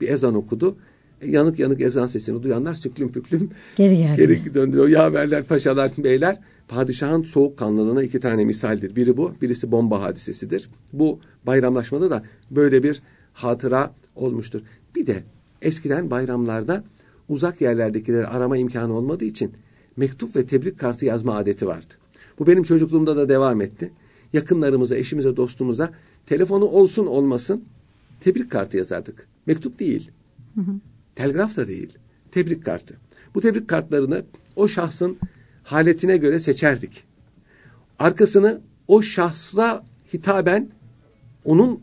Bir 0.00 0.08
ezan 0.08 0.34
okudu. 0.34 0.76
E, 1.20 1.30
yanık 1.30 1.58
yanık 1.58 1.80
ezan 1.80 2.06
sesini 2.06 2.42
duyanlar 2.42 2.74
süklüm 2.74 3.12
püklüm 3.12 3.50
geri, 3.76 3.96
geldi. 3.96 4.16
geri 4.16 4.54
döndürüyor. 4.54 4.88
Yaverler, 4.88 5.44
paşalar, 5.44 5.92
beyler 5.98 6.38
padişahın 6.68 7.22
soğukkanlılığına 7.22 8.02
iki 8.02 8.20
tane 8.20 8.44
misaldir. 8.44 8.96
Biri 8.96 9.16
bu, 9.16 9.32
birisi 9.42 9.72
bomba 9.72 10.00
hadisesidir. 10.00 10.70
Bu 10.92 11.20
bayramlaşmada 11.46 12.10
da 12.10 12.22
böyle 12.50 12.82
bir 12.82 13.02
hatıra 13.32 13.94
olmuştur. 14.14 14.60
Bir 14.96 15.06
de 15.06 15.22
eskiden 15.62 16.10
bayramlarda 16.10 16.84
uzak 17.28 17.60
yerlerdekileri 17.60 18.26
arama 18.26 18.56
imkanı 18.56 18.92
olmadığı 18.92 19.24
için 19.24 19.52
mektup 19.96 20.36
ve 20.36 20.46
tebrik 20.46 20.78
kartı 20.78 21.04
yazma 21.04 21.36
adeti 21.36 21.66
vardı. 21.66 21.94
Bu 22.38 22.46
benim 22.46 22.62
çocukluğumda 22.62 23.16
da 23.16 23.28
devam 23.28 23.60
etti. 23.60 23.90
Yakınlarımıza, 24.32 24.96
eşimize, 24.96 25.36
dostumuza 25.36 25.92
telefonu 26.26 26.64
olsun 26.64 27.06
olmasın 27.06 27.64
tebrik 28.20 28.50
kartı 28.50 28.76
yazardık. 28.76 29.26
Mektup 29.46 29.78
değil. 29.78 30.10
Hı 30.54 30.60
hı. 30.60 30.74
Telgraf 31.14 31.56
da 31.56 31.68
değil. 31.68 31.98
Tebrik 32.30 32.64
kartı. 32.64 32.96
Bu 33.34 33.40
tebrik 33.40 33.68
kartlarını 33.68 34.24
o 34.56 34.68
şahsın 34.68 35.18
haletine 35.62 36.16
göre 36.16 36.40
seçerdik. 36.40 37.04
Arkasını 37.98 38.60
o 38.88 39.02
şahsla 39.02 39.84
hitaben 40.14 40.68
onun 41.44 41.80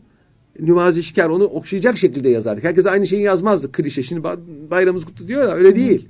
nüvazişkar, 0.58 1.28
onu 1.28 1.44
okşayacak 1.44 1.98
şekilde 1.98 2.28
yazardık. 2.28 2.64
Herkes 2.64 2.86
aynı 2.86 3.06
şeyi 3.06 3.22
yazmazdı 3.22 3.72
klişe. 3.72 4.02
Şimdi 4.02 4.24
bayramımız 4.70 5.04
kutlu 5.04 5.28
diyor 5.28 5.42
ya 5.42 5.54
öyle 5.54 5.76
değil. 5.76 6.08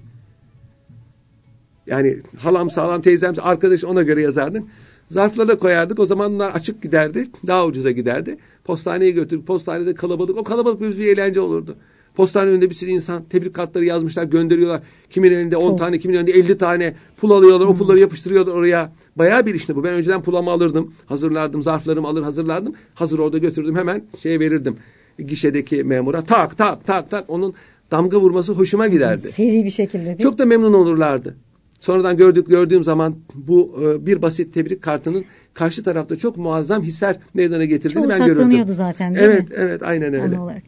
Yani 1.87 2.19
halam 2.39 2.71
sağlam 2.71 3.03
teyzem 3.03 3.35
arkadaş 3.43 3.85
ona 3.85 4.03
göre 4.03 4.23
yazardın. 4.23 4.69
Zarflara 5.09 5.59
koyardık. 5.59 5.99
O 5.99 6.07
zamanlar 6.07 6.51
açık 6.51 6.83
giderdi. 6.83 7.27
Daha 7.47 7.67
ucuza 7.67 7.91
giderdi. 7.91 8.37
Postaneye 8.65 9.11
götürüp 9.11 9.47
postanede 9.47 9.95
kalabalık. 9.95 10.37
O 10.37 10.45
kalabalık 10.45 10.81
bir 10.81 11.07
eğlence 11.07 11.41
olurdu. 11.41 11.77
Postane 12.15 12.51
önünde 12.51 12.71
bir 12.71 12.75
sürü 12.75 12.91
insan 12.91 13.25
tebrik 13.25 13.55
kartları 13.55 13.85
yazmışlar 13.85 14.25
gönderiyorlar. 14.25 14.83
Kimin 15.11 15.33
elinde 15.33 15.57
10 15.57 15.77
tane 15.77 15.99
kimin 15.99 16.15
elinde 16.15 16.33
50 16.33 16.59
tane 16.59 16.95
pul 17.17 17.31
alıyorlar. 17.31 17.67
O 17.67 17.75
pulları 17.75 17.99
yapıştırıyorlar 17.99 18.53
oraya. 18.53 18.93
Bayağı 19.17 19.47
bir 19.47 19.55
işte 19.55 19.77
bu. 19.77 19.85
Ben 19.85 19.93
önceden 19.93 20.23
pulamı 20.23 20.51
alırdım. 20.51 20.93
Hazırlardım. 21.07 21.63
Zarflarımı 21.63 22.09
alır 22.09 22.23
hazırlardım. 22.23 22.75
Hazır 22.95 23.19
orada 23.19 23.39
götürdüm 23.39 23.77
hemen 23.77 24.03
şey 24.23 24.41
verirdim. 24.41 24.77
Gişedeki 25.19 25.85
memura 25.85 26.25
tak 26.25 26.59
tak 26.59 26.87
tak 26.87 27.11
tak 27.11 27.25
onun 27.29 27.55
damga 27.91 28.21
vurması 28.21 28.53
hoşuma 28.53 28.89
giderdi. 28.89 29.33
Seri 29.33 29.65
bir 29.65 29.71
şekilde 29.71 30.05
değil 30.05 30.19
Çok 30.19 30.39
da 30.39 30.47
memnun 30.47 30.73
olurlardı. 30.73 31.37
Sonradan 31.81 32.17
gördük 32.17 32.49
gördüğüm 32.49 32.85
zaman 32.85 33.15
bu 33.35 33.81
e, 33.83 34.07
bir 34.07 34.23
basit 34.23 34.55
tebrik 34.55 34.83
kartının 34.83 35.25
karşı 35.55 35.83
tarafta 35.83 36.17
çok 36.17 36.37
muazzam 36.37 36.83
hisler 36.83 37.17
meydana 37.35 37.65
getirdiğini 37.65 38.03
Çoğu 38.03 38.11
ben 38.11 38.19
gördüm. 38.19 38.35
saklanıyordu 38.35 38.73
zaten 38.73 39.15
değil 39.15 39.27
evet, 39.27 39.41
mi? 39.41 39.47
Evet 39.51 39.71
evet 39.71 39.83
aynen 39.83 40.15
öyle. 40.15 40.39
Olarak. 40.39 40.63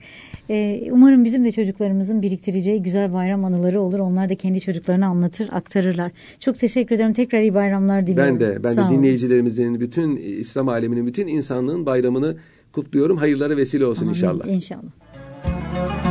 Ee, 0.51 0.89
umarım 0.91 1.25
bizim 1.25 1.45
de 1.45 1.53
çocuklarımızın 1.53 2.23
biriktireceği 2.23 2.83
güzel 2.83 3.13
bayram 3.13 3.45
anıları 3.45 3.81
olur. 3.81 3.99
Onlar 3.99 4.29
da 4.29 4.35
kendi 4.35 4.61
çocuklarına 4.61 5.07
anlatır, 5.07 5.49
aktarırlar. 5.53 6.13
Çok 6.41 6.59
teşekkür 6.59 6.97
ederim. 6.97 7.13
Tekrar 7.13 7.41
iyi 7.41 7.55
bayramlar 7.55 8.07
diliyorum. 8.07 8.41
Ben 8.41 8.41
de, 8.41 8.65
ben 8.65 8.73
Sağ 8.73 8.91
de 8.91 8.95
dinleyicilerimizin, 8.95 9.81
bütün 9.81 10.17
İslam 10.17 10.69
aleminin, 10.69 11.07
bütün 11.07 11.27
insanlığın 11.27 11.87
bayramını 11.87 12.37
kutluyorum. 12.73 13.17
Hayırlara 13.17 13.57
vesile 13.57 13.87
olsun 13.87 14.03
Amin, 14.03 14.15
inşallah. 14.15 14.47
İnşallah. 14.47 16.02